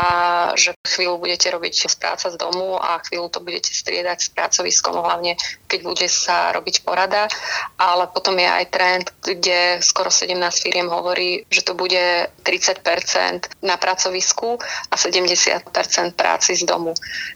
že 0.58 0.74
chvíľu 0.82 1.21
budete 1.21 1.54
robiť 1.54 1.74
z 1.86 1.95
práca 2.02 2.34
z 2.34 2.36
domu 2.41 2.82
a 2.82 2.97
chvíľu 3.06 3.30
to 3.30 3.39
budete 3.45 3.69
striedať 3.69 4.17
s 4.26 4.30
pracoviskom, 4.34 4.97
hlavne 4.97 5.38
keď 5.69 5.80
bude 5.86 6.08
sa 6.10 6.50
robiť 6.58 6.82
porada. 6.82 7.30
Ale 7.78 8.10
potom 8.10 8.34
je 8.41 8.50
aj 8.50 8.65
trend, 8.74 9.06
kde 9.21 9.78
skoro 9.86 10.10
17 10.10 10.34
firiem 10.58 10.89
hovorí, 10.89 11.45
že 11.54 11.62
to 11.62 11.78
bude 11.78 12.32
30% 12.41 13.62
na 13.62 13.78
pracovisku 13.78 14.50
a 14.59 14.95
70% 14.95 15.67
práci 16.15 16.57
z 16.57 16.63
domu. 16.65 16.95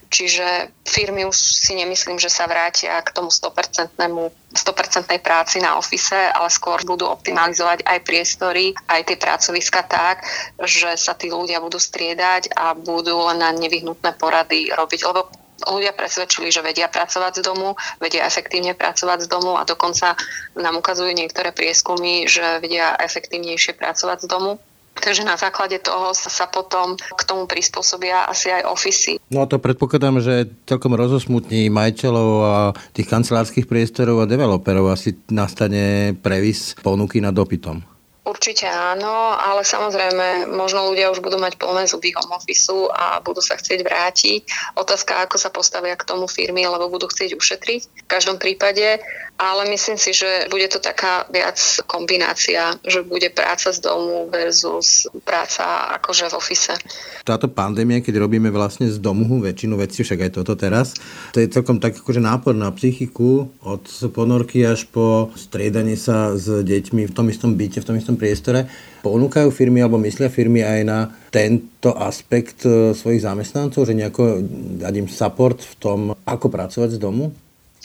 Čiže 0.09 0.71
firmy 0.87 1.27
už 1.27 1.35
si 1.35 1.75
nemyslím, 1.75 2.17
že 2.17 2.31
sa 2.31 2.47
vrátia 2.47 2.97
k 3.03 3.11
tomu 3.11 3.29
100%, 3.29 3.99
100% 3.99 5.19
práci 5.19 5.59
na 5.59 5.75
ofise, 5.75 6.31
ale 6.31 6.47
skôr 6.47 6.81
budú 6.87 7.05
optimalizovať 7.11 7.83
aj 7.83 7.99
priestory, 8.07 8.71
aj 8.87 9.11
tie 9.11 9.17
pracoviska 9.19 9.83
tak, 9.85 10.23
že 10.63 10.95
sa 10.95 11.13
tí 11.13 11.27
ľudia 11.27 11.59
budú 11.59 11.77
striedať 11.77 12.55
a 12.55 12.73
budú 12.73 13.19
len 13.27 13.43
na 13.43 13.51
nevyhnutné 13.51 14.15
porady 14.15 14.71
robiť. 14.71 15.01
Lebo 15.03 15.27
ľudia 15.63 15.95
presvedčili, 15.95 16.51
že 16.51 16.59
vedia 16.59 16.91
pracovať 16.91 17.39
z 17.39 17.41
domu, 17.47 17.79
vedia 17.97 18.27
efektívne 18.27 18.75
pracovať 18.75 19.25
z 19.25 19.31
domu 19.31 19.55
a 19.55 19.63
dokonca 19.63 20.19
nám 20.59 20.75
ukazujú 20.79 21.11
niektoré 21.15 21.55
prieskumy, 21.55 22.27
že 22.27 22.59
vedia 22.59 22.93
efektívnejšie 22.99 23.79
pracovať 23.79 24.27
z 24.27 24.27
domu. 24.27 24.59
Takže 24.95 25.27
na 25.27 25.35
základe 25.35 25.77
toho 25.83 26.15
sa 26.15 26.47
potom 26.47 26.95
k 26.95 27.21
tomu 27.27 27.45
prispôsobia 27.45 28.25
asi 28.25 28.49
aj 28.49 28.63
ofisy. 28.65 29.13
No 29.29 29.43
a 29.43 29.49
to 29.49 29.61
predpokladám, 29.61 30.23
že 30.23 30.49
celkom 30.65 30.95
rozosmutní 30.95 31.67
majiteľov 31.69 32.29
a 32.41 32.55
tých 32.95 33.11
kancelárskych 33.11 33.69
priestorov 33.69 34.23
a 34.23 34.29
developerov 34.29 34.89
asi 34.89 35.13
nastane 35.29 36.15
previs 36.17 36.73
ponuky 36.79 37.19
nad 37.21 37.35
dopytom. 37.35 37.95
Určite 38.25 38.65
áno, 38.65 39.37
ale 39.37 39.61
samozrejme, 39.61 40.49
možno 40.49 40.89
ľudia 40.89 41.13
už 41.13 41.21
budú 41.21 41.37
mať 41.37 41.61
plné 41.61 41.85
zuby 41.85 42.09
home 42.17 42.33
office 42.33 42.73
a 42.89 43.21
budú 43.21 43.37
sa 43.37 43.53
chcieť 43.53 43.85
vrátiť. 43.85 44.41
Otázka, 44.81 45.29
ako 45.29 45.37
sa 45.37 45.53
postavia 45.53 45.93
k 45.93 46.09
tomu 46.09 46.25
firmy, 46.25 46.65
lebo 46.65 46.89
budú 46.89 47.05
chcieť 47.05 47.37
ušetriť. 47.37 47.81
V 47.85 48.09
každom 48.09 48.41
prípade 48.41 48.97
ale 49.35 49.67
myslím 49.69 49.99
si, 49.99 50.15
že 50.15 50.47
bude 50.47 50.67
to 50.71 50.79
taká 50.79 51.27
viac 51.27 51.59
kombinácia, 51.83 52.79
že 52.87 53.03
bude 53.03 53.27
práca 53.35 53.75
z 53.75 53.83
domu 53.83 54.31
versus 54.31 55.11
práca 55.27 55.91
akože 55.99 56.31
v 56.31 56.37
ofise. 56.39 56.73
Táto 57.27 57.51
pandémia, 57.51 57.99
keď 57.99 58.23
robíme 58.23 58.47
vlastne 58.47 58.87
z 58.87 58.95
domu 59.03 59.43
väčšinu 59.43 59.75
vecí, 59.75 60.07
však 60.07 60.29
aj 60.29 60.31
toto 60.39 60.55
teraz, 60.55 60.95
to 61.35 61.43
je 61.43 61.51
celkom 61.51 61.83
tak 61.83 61.99
akože 61.99 62.23
nápor 62.23 62.55
na 62.55 62.71
psychiku 62.71 63.51
od 63.59 63.83
ponorky 64.15 64.63
až 64.63 64.87
po 64.87 65.35
striedanie 65.35 65.99
sa 65.99 66.39
s 66.39 66.47
deťmi 66.47 67.11
v 67.11 67.15
tom 67.15 67.27
istom 67.27 67.59
byte, 67.59 67.83
v 67.83 67.87
tom 67.91 67.99
istom 67.99 68.15
priestore. 68.15 68.71
Ponúkajú 69.03 69.51
firmy 69.51 69.83
alebo 69.83 69.99
myslia 70.01 70.31
firmy 70.31 70.63
aj 70.63 70.79
na 70.87 70.99
tento 71.29 71.93
aspekt 71.93 72.65
e, 72.65 72.95
svojich 72.95 73.21
zamestnancov, 73.21 73.85
že 73.85 73.93
nejako 73.93 74.41
dať 74.81 74.93
im 74.97 75.05
support 75.11 75.61
v 75.61 75.73
tom, 75.77 75.99
ako 76.25 76.47
pracovať 76.49 76.97
z 76.97 76.99
domu? 77.03 77.29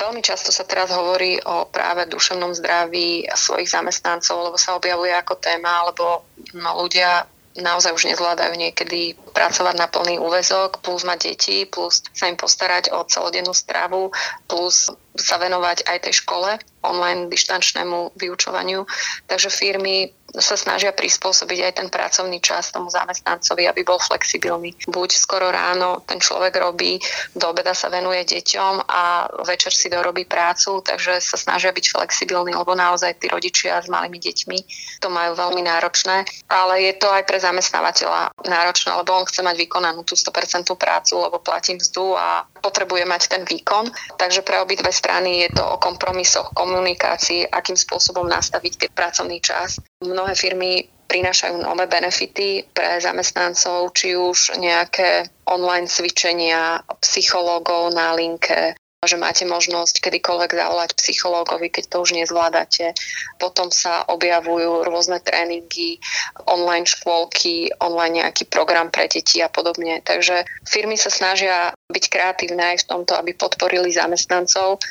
Veľmi 0.00 0.24
často 0.24 0.48
sa 0.48 0.64
teraz 0.64 0.88
hovorí 0.88 1.36
o 1.44 1.68
práve 1.68 2.08
duševnom 2.08 2.56
zdraví 2.56 3.28
svojich 3.28 3.68
zamestnancov, 3.68 4.48
lebo 4.48 4.56
sa 4.56 4.80
objavuje 4.80 5.12
ako 5.12 5.36
téma, 5.36 5.84
alebo 5.84 6.24
no, 6.56 6.80
ľudia 6.80 7.28
naozaj 7.58 7.92
už 7.92 8.08
nezvládajú 8.08 8.54
niekedy 8.54 9.18
pracovať 9.36 9.74
na 9.76 9.90
plný 9.90 10.22
úvezok, 10.22 10.80
plus 10.80 11.02
mať 11.02 11.34
deti, 11.34 11.66
plus 11.66 12.00
sa 12.14 12.30
im 12.30 12.38
postarať 12.38 12.94
o 12.94 13.02
celodennú 13.04 13.50
stravu, 13.50 14.14
plus 14.46 14.88
sa 15.18 15.36
venovať 15.36 15.84
aj 15.90 15.98
tej 16.06 16.14
škole, 16.22 16.56
online 16.86 17.26
dištančnému 17.26 18.14
vyučovaniu. 18.14 18.86
Takže 19.26 19.50
firmy 19.50 20.14
sa 20.38 20.54
snažia 20.54 20.94
prispôsobiť 20.94 21.58
aj 21.66 21.72
ten 21.82 21.88
pracovný 21.90 22.38
čas 22.38 22.70
tomu 22.70 22.86
zamestnancovi, 22.90 23.66
aby 23.66 23.82
bol 23.82 23.98
flexibilný. 23.98 24.74
Buď 24.86 25.10
skoro 25.18 25.50
ráno 25.50 26.02
ten 26.06 26.22
človek 26.22 26.54
robí, 26.62 27.02
do 27.34 27.50
obeda 27.50 27.74
sa 27.74 27.90
venuje 27.90 28.22
deťom 28.22 28.86
a 28.86 29.26
večer 29.42 29.74
si 29.74 29.90
dorobí 29.90 30.26
prácu, 30.26 30.82
takže 30.86 31.18
sa 31.18 31.34
snažia 31.34 31.74
byť 31.74 31.86
flexibilní, 31.90 32.54
lebo 32.54 32.78
naozaj 32.78 33.18
tí 33.18 33.26
rodičia 33.26 33.82
s 33.82 33.90
malými 33.90 34.22
deťmi 34.22 34.58
to 35.02 35.08
majú 35.10 35.34
veľmi 35.34 35.62
náročné. 35.66 36.22
Ale 36.46 36.74
je 36.86 36.94
to 36.98 37.10
aj 37.10 37.26
pre 37.26 37.38
zamestnávateľa 37.42 38.34
náročné, 38.46 38.90
lebo 38.94 39.10
on 39.14 39.26
chce 39.26 39.42
mať 39.42 39.56
vykonanú 39.58 40.06
tú 40.06 40.14
100% 40.14 40.70
prácu, 40.78 41.14
lebo 41.18 41.42
platí 41.42 41.74
mzdu 41.74 42.14
a 42.14 42.46
potrebuje 42.60 43.04
mať 43.08 43.22
ten 43.32 43.42
výkon. 43.42 43.88
Takže 44.16 44.44
pre 44.46 44.60
obidve 44.62 44.92
strany 44.92 45.48
je 45.48 45.58
to 45.58 45.64
o 45.64 45.80
kompromisoch, 45.82 46.52
komunikácii, 46.54 47.48
akým 47.48 47.76
spôsobom 47.76 48.28
nastaviť 48.28 48.72
ten 48.86 48.90
pracovný 48.92 49.40
čas. 49.42 49.80
Mnohé 50.00 50.36
firmy 50.36 50.86
prinášajú 51.10 51.58
nové 51.58 51.90
benefity 51.90 52.70
pre 52.70 53.02
zamestnancov, 53.02 53.90
či 53.98 54.14
už 54.14 54.54
nejaké 54.62 55.26
online 55.50 55.90
cvičenia 55.90 56.86
psychológov 57.02 57.90
na 57.90 58.14
linke, 58.14 58.78
že 59.00 59.16
máte 59.16 59.48
možnosť 59.48 60.04
kedykoľvek 60.04 60.60
zavolať 60.60 60.92
psychológovi, 60.92 61.72
keď 61.72 61.84
to 61.88 61.96
už 62.04 62.20
nezvládate. 62.20 62.92
Potom 63.40 63.72
sa 63.72 64.04
objavujú 64.04 64.84
rôzne 64.84 65.24
tréningy, 65.24 65.96
online 66.44 66.84
škôlky, 66.84 67.72
online 67.80 68.20
nejaký 68.20 68.44
program 68.52 68.92
pre 68.92 69.08
deti 69.08 69.40
a 69.40 69.48
podobne. 69.48 70.04
Takže 70.04 70.44
firmy 70.68 71.00
sa 71.00 71.08
snažia 71.08 71.72
byť 71.88 72.04
kreatívne 72.12 72.76
aj 72.76 72.84
v 72.84 72.88
tomto, 72.92 73.16
aby 73.16 73.32
podporili 73.32 73.88
zamestnancov. 73.88 74.84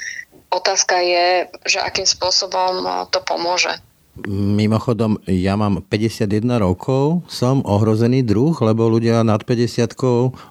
Otázka 0.49 0.97
je, 1.05 1.45
že 1.69 1.77
akým 1.77 2.09
spôsobom 2.09 2.81
to 3.13 3.21
pomôže. 3.21 3.77
Mimochodom, 4.27 5.21
ja 5.29 5.55
mám 5.55 5.79
51 5.85 6.59
rokov, 6.59 7.23
som 7.31 7.63
ohrozený 7.63 8.27
druh, 8.27 8.51
lebo 8.59 8.91
ľudia 8.91 9.23
nad 9.23 9.43
50 9.45 9.95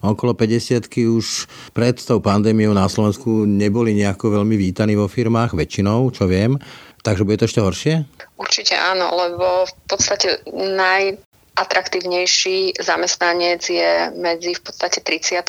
okolo 0.01 0.33
50 0.33 0.89
už 0.89 1.51
pred 1.77 1.97
tou 2.01 2.23
pandémiou 2.23 2.73
na 2.73 2.89
Slovensku 2.89 3.45
neboli 3.45 3.93
nejako 3.99 4.41
veľmi 4.41 4.57
vítaní 4.57 4.97
vo 4.97 5.11
firmách, 5.11 5.53
väčšinou, 5.53 6.09
čo 6.15 6.25
viem. 6.25 6.57
Takže 7.05 7.23
bude 7.23 7.39
to 7.39 7.47
ešte 7.47 7.61
horšie? 7.63 7.95
Určite 8.41 8.75
áno, 8.75 9.13
lebo 9.15 9.69
v 9.69 9.75
podstate 9.87 10.43
naj, 10.53 11.19
atraktívnejší 11.59 12.79
zamestnanec 12.79 13.63
je 13.67 14.15
medzi 14.15 14.55
v 14.55 14.63
podstate 14.63 15.03
30 15.03 15.43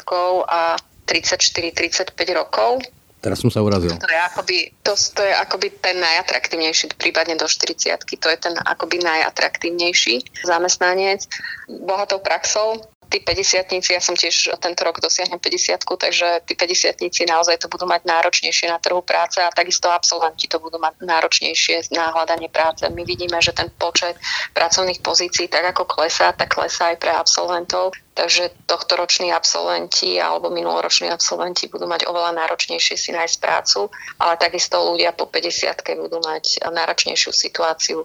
a 0.50 0.78
34-35 1.10 2.14
rokov 2.38 2.86
Teraz 3.20 3.44
som 3.44 3.52
sa 3.52 3.60
urazil. 3.60 3.92
To 3.92 4.08
je 4.08 4.20
akoby, 4.32 4.58
to, 4.80 4.96
to 4.96 5.22
je 5.28 5.34
akoby 5.36 5.68
ten 5.84 6.00
najatraktívnejší, 6.00 6.96
prípadne 6.96 7.36
do 7.36 7.48
40 7.48 8.00
to 8.00 8.28
je 8.32 8.38
ten 8.40 8.56
akoby 8.56 9.04
najatraktívnejší 9.04 10.44
zamestnanec. 10.48 11.28
Bohatou 11.68 12.24
praxou 12.24 12.80
tí 13.10 13.18
50 13.26 13.90
ja 13.90 14.02
som 14.02 14.14
tiež 14.14 14.54
tento 14.62 14.82
rok 14.86 15.02
dosiahnem 15.02 15.42
50 15.42 15.82
takže 15.82 16.46
tí 16.46 16.54
50 16.54 17.02
naozaj 17.26 17.58
to 17.58 17.68
budú 17.68 17.90
mať 17.90 18.06
náročnejšie 18.06 18.70
na 18.70 18.78
trhu 18.78 19.02
práce 19.02 19.42
a 19.42 19.50
takisto 19.50 19.90
absolventi 19.90 20.46
to 20.46 20.62
budú 20.62 20.78
mať 20.78 21.02
náročnejšie 21.02 21.90
na 21.92 22.14
hľadanie 22.14 22.54
práce. 22.54 22.86
My 22.86 23.02
vidíme, 23.02 23.42
že 23.42 23.52
ten 23.52 23.74
počet 23.74 24.14
pracovných 24.54 25.02
pozícií 25.02 25.50
tak 25.50 25.74
ako 25.74 25.90
klesá, 25.90 26.30
tak 26.38 26.54
klesá 26.54 26.94
aj 26.94 26.98
pre 27.02 27.12
absolventov. 27.12 27.98
Takže 28.14 28.52
tohtoroční 28.68 29.32
absolventi 29.32 30.20
alebo 30.20 30.52
minuloroční 30.52 31.08
absolventi 31.08 31.72
budú 31.72 31.88
mať 31.88 32.04
oveľa 32.04 32.36
náročnejšie 32.36 33.00
si 33.00 33.16
nájsť 33.16 33.38
prácu, 33.40 33.88
ale 34.20 34.36
takisto 34.36 34.76
ľudia 34.76 35.16
po 35.16 35.26
50 35.26 35.72
budú 35.98 36.20
mať 36.20 36.68
náročnejšiu 36.68 37.32
situáciu. 37.32 38.04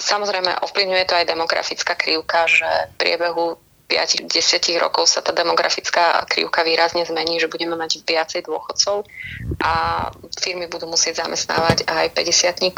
Samozrejme, 0.00 0.64
ovplyvňuje 0.64 1.04
to 1.04 1.12
aj 1.12 1.28
demografická 1.28 1.92
krivka, 1.92 2.48
že 2.48 2.64
v 2.64 2.94
priebehu 2.96 3.60
5-10 3.90 4.30
rokov 4.78 5.10
sa 5.10 5.18
tá 5.18 5.34
demografická 5.34 6.22
krivka 6.30 6.62
výrazne 6.62 7.02
zmení, 7.02 7.42
že 7.42 7.50
budeme 7.50 7.74
mať 7.74 8.06
viacej 8.06 8.46
dôchodcov 8.46 9.02
a 9.58 9.72
firmy 10.38 10.70
budú 10.70 10.86
musieť 10.86 11.26
zamestnávať 11.26 11.90
aj 11.90 12.14
50 12.14 12.70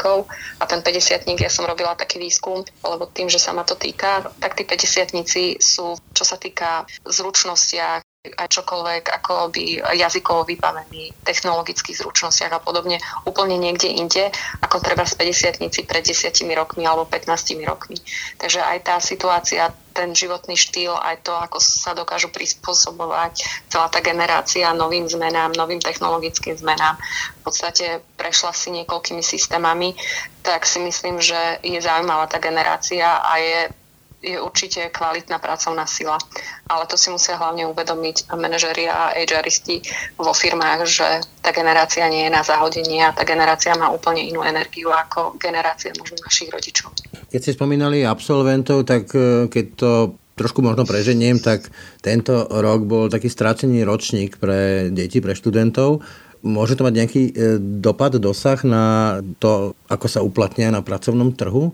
a 0.57 0.63
ten 0.65 0.81
50 0.81 1.37
ja 1.37 1.51
som 1.53 1.69
robila 1.69 1.93
taký 1.93 2.17
výskum, 2.17 2.65
lebo 2.81 3.05
tým, 3.13 3.29
že 3.29 3.37
sa 3.37 3.53
ma 3.53 3.61
to 3.61 3.77
týka, 3.77 4.25
tak 4.41 4.57
tí 4.57 4.65
50 4.65 5.61
sú, 5.61 5.93
čo 6.17 6.23
sa 6.25 6.41
týka 6.41 6.89
zručnostiach, 7.05 8.01
aj 8.23 8.55
čokoľvek, 8.55 9.03
ako 9.19 9.51
by 9.51 9.83
jazykovo 9.99 10.47
vybavený, 10.47 11.11
technologických 11.27 11.99
zručnostiach 11.99 12.55
a 12.55 12.63
podobne, 12.63 12.95
úplne 13.27 13.59
niekde 13.59 13.91
inde, 13.91 14.31
ako 14.63 14.79
treba 14.79 15.03
z 15.03 15.19
50 15.59 15.83
pred 15.83 16.03
10 16.07 16.31
rokmi 16.55 16.87
alebo 16.87 17.03
15 17.03 17.59
rokmi. 17.67 17.99
Takže 18.39 18.63
aj 18.63 18.77
tá 18.87 18.95
situácia, 19.03 19.75
ten 19.91 20.15
životný 20.15 20.55
štýl, 20.55 20.95
aj 20.95 21.27
to, 21.27 21.35
ako 21.35 21.59
sa 21.59 21.91
dokážu 21.91 22.31
prispôsobovať 22.31 23.43
celá 23.67 23.91
tá 23.91 23.99
generácia 23.99 24.71
novým 24.71 25.03
zmenám, 25.03 25.51
novým 25.59 25.83
technologickým 25.83 26.55
zmenám, 26.55 26.95
v 27.43 27.51
podstate 27.51 27.99
prešla 28.15 28.55
si 28.55 28.71
niekoľkými 28.71 29.19
systémami, 29.19 29.99
tak 30.47 30.63
si 30.63 30.79
myslím, 30.79 31.19
že 31.19 31.59
je 31.59 31.75
zaujímavá 31.75 32.31
tá 32.31 32.39
generácia 32.39 33.19
a 33.19 33.35
je 33.35 33.82
je 34.23 34.39
určite 34.39 34.87
kvalitná 34.89 35.37
pracovná 35.43 35.83
sila. 35.83 36.15
Ale 36.71 36.87
to 36.87 36.95
si 36.95 37.11
musia 37.11 37.35
hlavne 37.35 37.67
uvedomiť 37.67 38.31
manažeri 38.31 38.87
a 38.87 39.11
HRisti 39.19 39.83
vo 40.15 40.31
firmách, 40.31 40.79
že 40.87 41.07
tá 41.43 41.51
generácia 41.51 42.07
nie 42.07 42.23
je 42.25 42.31
na 42.31 42.41
zahodenie 42.41 43.03
a 43.03 43.11
tá 43.11 43.27
generácia 43.27 43.75
má 43.75 43.91
úplne 43.91 44.23
inú 44.23 44.47
energiu 44.47 44.95
ako 44.95 45.35
generácia 45.35 45.91
možno 45.99 46.23
našich 46.23 46.47
rodičov. 46.47 46.95
Keď 47.27 47.39
ste 47.43 47.57
spomínali 47.59 48.07
absolventov, 48.07 48.87
tak 48.87 49.11
e, 49.11 49.51
keď 49.51 49.65
to 49.75 49.91
trošku 50.33 50.63
možno 50.65 50.87
preženiem, 50.87 51.37
tak 51.43 51.69
tento 52.01 52.47
rok 52.49 52.87
bol 52.87 53.11
taký 53.11 53.29
strácený 53.29 53.85
ročník 53.85 54.39
pre 54.39 54.89
deti, 54.89 55.21
pre 55.21 55.37
študentov. 55.37 56.01
Môže 56.43 56.75
to 56.75 56.83
mať 56.83 56.93
nejaký 56.95 57.23
e, 57.29 57.33
dopad, 57.59 58.17
dosah 58.19 58.59
na 58.63 59.17
to, 59.39 59.77
ako 59.87 60.07
sa 60.07 60.19
uplatnia 60.23 60.71
na 60.71 60.83
pracovnom 60.83 61.31
trhu? 61.35 61.71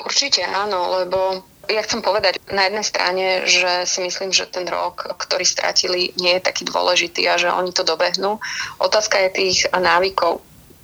Určite 0.00 0.42
áno, 0.48 0.96
lebo 1.02 1.44
ja 1.68 1.80
chcem 1.84 2.00
povedať 2.00 2.40
na 2.50 2.66
jednej 2.66 2.86
strane, 2.86 3.24
že 3.44 3.84
si 3.84 4.00
myslím, 4.00 4.32
že 4.32 4.48
ten 4.48 4.64
rok, 4.64 5.04
ktorý 5.18 5.44
stratili, 5.44 6.10
nie 6.16 6.38
je 6.38 6.46
taký 6.46 6.64
dôležitý 6.64 7.28
a 7.28 7.36
že 7.36 7.52
oni 7.52 7.70
to 7.74 7.84
dobehnú. 7.84 8.40
Otázka 8.80 9.20
je 9.28 9.30
tých 9.30 9.58
návykov 9.70 10.40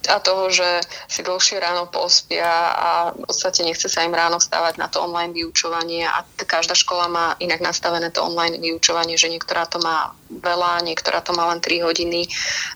a 0.07 0.23
toho, 0.23 0.51
že 0.51 0.81
si 1.11 1.23
dlhšie 1.23 1.59
ráno 1.59 1.91
pospia 1.91 2.49
a 2.73 2.89
v 3.13 3.27
podstate 3.27 3.67
nechce 3.67 3.91
sa 3.91 4.07
im 4.07 4.15
ráno 4.15 4.39
stávať 4.39 4.79
na 4.79 4.87
to 4.87 5.03
online 5.03 5.35
vyučovanie 5.35 6.07
a 6.07 6.23
každá 6.47 6.75
škola 6.75 7.07
má 7.11 7.27
inak 7.43 7.63
nastavené 7.63 8.11
to 8.15 8.23
online 8.23 8.59
vyučovanie, 8.59 9.19
že 9.19 9.33
niektorá 9.33 9.67
to 9.67 9.83
má 9.83 10.15
veľa, 10.31 10.83
niektorá 10.87 11.23
to 11.23 11.33
má 11.33 11.51
len 11.51 11.63
3 11.63 11.87
hodiny, 11.87 12.27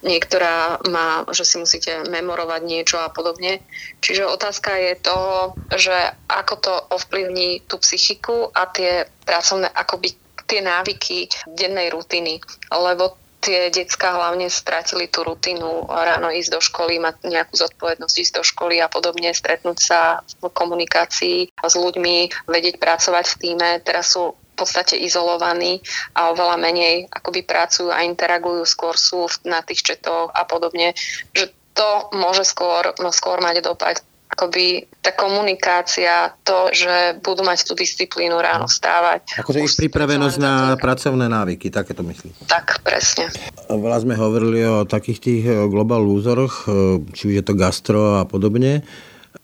niektorá 0.06 0.78
má, 0.90 1.26
že 1.30 1.44
si 1.46 1.56
musíte 1.58 2.06
memorovať 2.08 2.60
niečo 2.62 2.96
a 3.02 3.12
podobne. 3.12 3.62
Čiže 4.00 4.26
otázka 4.26 4.74
je 4.78 4.92
toho, 5.02 5.54
že 5.74 5.94
ako 6.30 6.54
to 6.58 6.72
ovplyvní 6.94 7.66
tú 7.66 7.78
psychiku 7.82 8.48
a 8.54 8.70
tie 8.70 9.06
pracovné, 9.26 9.70
akoby 9.70 10.14
tie 10.50 10.66
návyky 10.66 11.30
dennej 11.46 11.94
rutiny, 11.94 12.42
lebo 12.74 13.19
tie 13.40 13.72
decka 13.72 14.12
hlavne 14.14 14.53
stratili 14.53 15.09
tú 15.09 15.24
rutinu 15.24 15.88
ráno 15.88 16.29
ísť 16.29 16.50
do 16.53 16.61
školy, 16.61 17.00
mať 17.00 17.24
nejakú 17.24 17.57
zodpovednosť 17.57 18.16
ísť 18.20 18.35
do 18.37 18.44
školy 18.44 18.76
a 18.79 18.92
podobne, 18.92 19.33
stretnúť 19.33 19.79
sa 19.81 20.20
v 20.44 20.53
komunikácii 20.53 21.38
s 21.57 21.74
ľuďmi, 21.74 22.46
vedieť 22.46 22.76
pracovať 22.76 23.24
v 23.26 23.38
týme. 23.40 23.68
Teraz 23.81 24.12
sú 24.14 24.37
v 24.37 24.55
podstate 24.55 25.00
izolovaní 25.00 25.81
a 26.12 26.37
oveľa 26.37 26.61
menej 26.61 27.09
akoby 27.09 27.48
pracujú 27.48 27.88
a 27.88 28.05
interagujú, 28.05 28.61
skôr 28.68 28.92
sú 28.92 29.24
na 29.48 29.64
tých 29.64 29.81
četoch 29.81 30.29
a 30.37 30.44
podobne, 30.44 30.92
že 31.33 31.48
to 31.72 32.12
môže 32.12 32.44
skôr, 32.44 32.92
no 33.00 33.09
skôr 33.09 33.40
mať 33.40 33.64
dopad 33.64 34.05
akoby 34.40 34.88
tá 35.05 35.12
komunikácia, 35.12 36.33
to, 36.40 36.72
že 36.72 37.20
budú 37.20 37.44
mať 37.44 37.68
tú 37.68 37.76
disciplínu 37.76 38.40
ráno 38.40 38.64
stávať. 38.64 39.37
Akože 39.44 39.61
ich 39.61 39.76
pripravenosť 39.76 40.37
na 40.40 40.81
pracovné 40.81 41.29
návyky, 41.29 41.68
také 41.68 41.92
to 41.92 42.00
myslím. 42.09 42.33
Tak, 42.48 42.81
presne. 42.81 43.29
Veľa 43.68 44.00
sme 44.00 44.16
hovorili 44.16 44.64
o 44.64 44.88
takých 44.88 45.18
tých 45.20 45.42
eh, 45.44 45.68
global 45.68 46.00
losers, 46.00 46.64
eh, 46.64 47.05
či 47.12 47.22
už 47.29 47.35
je 47.37 47.44
to 47.44 47.53
gastro 47.53 48.16
a 48.16 48.24
podobne. 48.24 48.81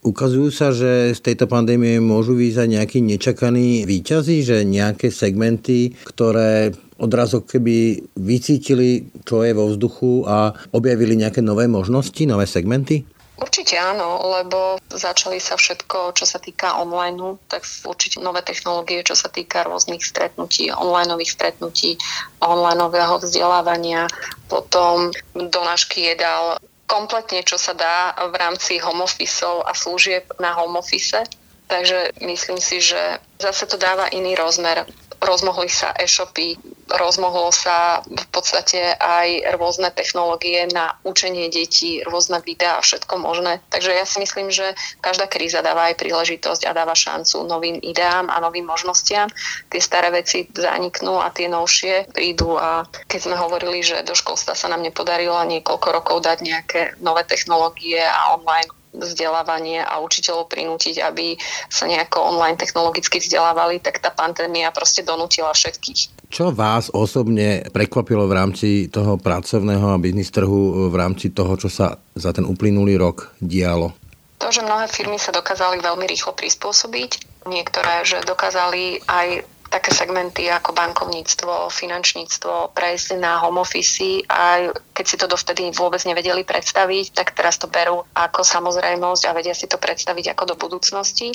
Ukazujú 0.03 0.49
sa, 0.51 0.73
že 0.73 1.13
z 1.15 1.19
tejto 1.21 1.45
pandémie 1.47 2.01
môžu 2.01 2.35
výjsť 2.35 2.59
aj 2.59 2.69
nejakí 2.73 2.99
nečakaní 3.05 3.69
výťazí, 3.87 4.43
že 4.43 4.67
nejaké 4.67 5.13
segmenty, 5.13 5.95
ktoré 6.03 6.75
odrazok 6.97 7.47
keby 7.55 8.03
vycítili, 8.17 9.07
čo 9.23 9.45
je 9.45 9.53
vo 9.53 9.69
vzduchu 9.69 10.25
a 10.27 10.51
objavili 10.73 11.15
nejaké 11.15 11.39
nové 11.45 11.69
možnosti, 11.69 12.19
nové 12.25 12.49
segmenty? 12.49 13.05
Určite 13.37 13.77
áno, 13.77 14.17
lebo 14.33 14.81
začali 14.89 15.37
sa 15.37 15.53
všetko, 15.53 16.17
čo 16.17 16.25
sa 16.25 16.41
týka 16.41 16.73
online, 16.81 17.37
tak 17.45 17.61
určite 17.85 18.17
nové 18.17 18.41
technológie, 18.41 19.05
čo 19.05 19.13
sa 19.13 19.29
týka 19.29 19.61
rôznych 19.61 20.01
stretnutí, 20.01 20.73
online 20.73 21.13
stretnutí, 21.21 22.01
online 22.41 22.81
vzdelávania, 23.21 24.09
potom 24.49 25.13
donášky 25.37 26.17
jedál, 26.17 26.57
kompletne, 26.89 27.45
čo 27.45 27.61
sa 27.61 27.77
dá 27.77 28.15
v 28.25 28.35
rámci 28.41 28.81
home 28.81 29.05
a 29.05 29.71
služieb 29.75 30.23
na 30.41 30.57
home 30.57 30.79
office. 30.79 31.21
Takže 31.67 32.15
myslím 32.23 32.57
si, 32.57 32.79
že 32.81 33.19
zase 33.37 33.67
to 33.67 33.77
dáva 33.77 34.07
iný 34.07 34.39
rozmer 34.39 34.87
rozmohli 35.21 35.69
sa 35.69 35.93
e-shopy, 35.97 36.57
rozmohlo 36.87 37.51
sa 37.51 37.99
v 38.05 38.25
podstate 38.31 38.95
aj 38.95 39.57
rôzne 39.59 39.91
technológie 39.91 40.69
na 40.71 40.95
učenie 41.03 41.51
detí, 41.51 41.99
rôzne 42.05 42.39
videá 42.45 42.79
a 42.79 42.85
všetko 42.85 43.19
možné. 43.19 43.59
Takže 43.73 43.91
ja 43.91 44.05
si 44.07 44.21
myslím, 44.23 44.53
že 44.53 44.77
každá 45.03 45.27
kríza 45.27 45.65
dáva 45.65 45.91
aj 45.91 45.99
príležitosť 45.99 46.69
a 46.69 46.75
dáva 46.75 46.95
šancu 46.95 47.43
novým 47.43 47.81
ideám 47.81 48.29
a 48.31 48.39
novým 48.39 48.69
možnostiam. 48.69 49.27
Tie 49.67 49.81
staré 49.81 50.13
veci 50.13 50.47
zaniknú 50.47 51.19
a 51.19 51.33
tie 51.33 51.51
novšie 51.51 52.13
prídu 52.13 52.55
a 52.55 52.87
keď 53.09 53.19
sme 53.19 53.35
hovorili, 53.35 53.83
že 53.83 54.05
do 54.05 54.15
školstva 54.15 54.55
sa 54.55 54.71
nám 54.71 54.85
nepodarilo 54.85 55.37
niekoľko 55.43 55.87
rokov 55.91 56.17
dať 56.23 56.37
nejaké 56.45 56.81
nové 57.03 57.27
technológie 57.27 57.99
a 57.99 58.37
online 58.37 58.71
vzdelávanie 58.97 59.85
a 59.85 60.01
učiteľov 60.01 60.49
prinútiť, 60.49 60.99
aby 61.05 61.37
sa 61.69 61.85
nejako 61.85 62.33
online 62.33 62.57
technologicky 62.57 63.21
vzdelávali, 63.21 63.79
tak 63.79 64.01
tá 64.01 64.09
pandémia 64.09 64.73
proste 64.73 65.05
donútila 65.05 65.53
všetkých. 65.53 66.29
Čo 66.33 66.51
vás 66.51 66.91
osobne 66.91 67.63
prekvapilo 67.71 68.27
v 68.27 68.33
rámci 68.35 68.69
toho 68.91 69.15
pracovného 69.15 69.95
a 69.95 70.01
biznis 70.01 70.33
trhu 70.33 70.91
v 70.91 70.95
rámci 70.97 71.31
toho, 71.31 71.55
čo 71.55 71.71
sa 71.71 72.01
za 72.17 72.35
ten 72.35 72.43
uplynulý 72.43 72.99
rok 72.99 73.31
dialo? 73.39 73.95
To, 74.37 74.53
že 74.53 74.61
mnohé 74.61 74.85
firmy 74.85 75.17
sa 75.17 75.33
dokázali 75.33 75.81
veľmi 75.81 76.05
rýchlo 76.05 76.37
prispôsobiť, 76.37 77.41
niektoré, 77.49 78.05
že 78.05 78.21
dokázali 78.21 79.01
aj 79.09 79.41
také 79.77 79.93
segmenty 79.93 80.49
ako 80.49 80.73
bankovníctvo, 80.73 81.69
finančníctvo 81.69 82.73
prejsť 82.73 83.21
na 83.21 83.37
home 83.37 83.61
office 83.61 84.25
a 84.25 84.73
keď 84.97 85.05
si 85.05 85.15
to 85.21 85.29
dovtedy 85.29 85.69
vôbec 85.69 86.01
nevedeli 86.01 86.41
predstaviť, 86.41 87.13
tak 87.13 87.37
teraz 87.37 87.61
to 87.61 87.69
berú 87.69 88.01
ako 88.17 88.41
samozrejmosť 88.41 89.29
a 89.29 89.35
vedia 89.37 89.53
si 89.53 89.69
to 89.69 89.77
predstaviť 89.77 90.33
ako 90.33 90.43
do 90.49 90.55
budúcnosti. 90.57 91.29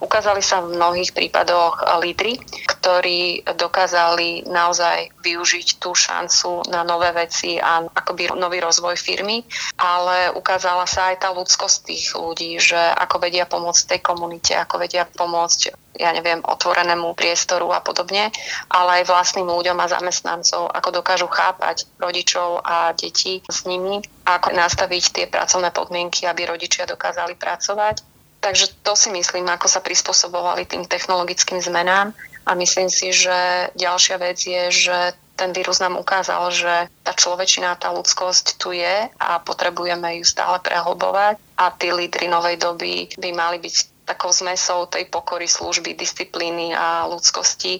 Ukázali 0.00 0.40
sa 0.40 0.64
v 0.64 0.78
mnohých 0.78 1.12
prípadoch 1.12 1.84
lídry, 2.00 2.40
ktorí 2.66 3.44
dokázali 3.58 4.48
naozaj 4.48 5.12
využiť 5.20 5.78
tú 5.78 5.92
šancu 5.92 6.66
na 6.72 6.82
nové 6.86 7.12
veci 7.12 7.60
a 7.60 7.84
akoby 7.84 8.32
nový 8.34 8.62
rozvoj 8.62 8.96
firmy, 8.96 9.44
ale 9.78 10.32
ukázala 10.32 10.88
sa 10.88 11.12
aj 11.12 11.26
tá 11.26 11.28
ľudskosť 11.34 11.76
tých 11.86 12.06
ľudí, 12.16 12.58
že 12.58 12.78
ako 12.78 13.16
vedia 13.22 13.44
pomôcť 13.46 13.82
tej 13.96 14.00
komunite, 14.00 14.56
ako 14.56 14.80
vedia 14.82 15.04
pomôcť 15.06 15.82
ja 15.92 16.08
neviem, 16.16 16.40
otvorenému 16.40 17.12
priestoru 17.12 17.68
a 17.76 17.84
podobne, 17.84 18.32
ale 18.72 19.04
aj 19.04 19.08
vlastným 19.12 19.44
ľuďom 19.44 19.76
a 19.76 19.92
zamestnancov, 19.92 20.72
ako 20.72 20.88
dokážu 21.04 21.28
chápať 21.28 21.84
rodičov 22.00 22.64
a 22.64 22.96
deti 22.96 23.44
s 23.44 23.68
nimi, 23.68 24.00
ako 24.24 24.56
nastaviť 24.56 25.04
tie 25.12 25.26
pracovné 25.28 25.68
podmienky, 25.68 26.24
aby 26.24 26.48
rodičia 26.48 26.88
dokázali 26.88 27.36
pracovať. 27.36 28.11
Takže 28.42 28.82
to 28.82 28.98
si 28.98 29.14
myslím, 29.14 29.46
ako 29.46 29.70
sa 29.70 29.78
prispôsobovali 29.78 30.66
tým 30.66 30.82
technologickým 30.90 31.62
zmenám. 31.62 32.10
A 32.42 32.58
myslím 32.58 32.90
si, 32.90 33.14
že 33.14 33.70
ďalšia 33.78 34.18
vec 34.18 34.42
je, 34.42 34.64
že 34.74 35.14
ten 35.38 35.54
vírus 35.54 35.78
nám 35.78 35.94
ukázal, 35.94 36.50
že 36.50 36.74
tá 37.06 37.14
človečina, 37.14 37.78
tá 37.78 37.94
ľudskosť 37.94 38.58
tu 38.58 38.74
je 38.74 39.06
a 39.06 39.38
potrebujeme 39.38 40.18
ju 40.20 40.24
stále 40.26 40.58
prehlbovať 40.58 41.38
a 41.54 41.70
tí 41.70 41.94
lídry 41.94 42.26
novej 42.26 42.58
doby 42.58 43.14
by 43.14 43.30
mali 43.30 43.62
byť 43.62 44.06
takou 44.06 44.34
zmesou 44.34 44.90
tej 44.90 45.06
pokory, 45.06 45.46
služby, 45.46 45.94
disciplíny 45.94 46.74
a 46.74 47.06
ľudskosti. 47.06 47.78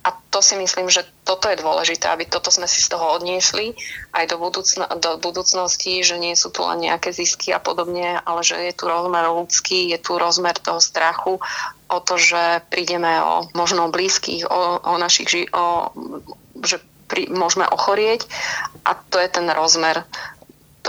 A 0.00 0.16
to 0.32 0.40
si 0.40 0.56
myslím, 0.56 0.88
že 0.88 1.04
toto 1.28 1.52
je 1.52 1.60
dôležité, 1.60 2.08
aby 2.08 2.24
toto 2.24 2.48
sme 2.48 2.64
si 2.64 2.80
z 2.80 2.88
toho 2.88 3.20
odniesli 3.20 3.76
aj 4.16 4.32
do, 4.32 4.40
budúcno, 4.40 4.88
do 4.96 5.20
budúcnosti, 5.20 6.00
že 6.00 6.16
nie 6.16 6.32
sú 6.32 6.48
tu 6.48 6.64
len 6.64 6.88
nejaké 6.88 7.12
zisky 7.12 7.52
a 7.52 7.60
podobne, 7.60 8.16
ale 8.24 8.40
že 8.40 8.56
je 8.56 8.72
tu 8.72 8.88
rozmer 8.88 9.28
ľudský, 9.28 9.92
je 9.92 10.00
tu 10.00 10.16
rozmer 10.16 10.56
toho 10.56 10.80
strachu 10.80 11.36
o 11.92 11.98
to, 12.00 12.16
že 12.16 12.64
prídeme 12.72 13.20
o 13.20 13.52
možno 13.52 13.92
blízkych, 13.92 14.48
o, 14.48 14.80
o 14.80 14.94
našich, 14.96 15.52
o, 15.52 15.92
že 16.64 16.80
pri, 17.04 17.28
môžeme 17.28 17.68
ochorieť. 17.68 18.24
A 18.88 18.96
to 18.96 19.20
je 19.20 19.28
ten 19.28 19.50
rozmer 19.52 20.06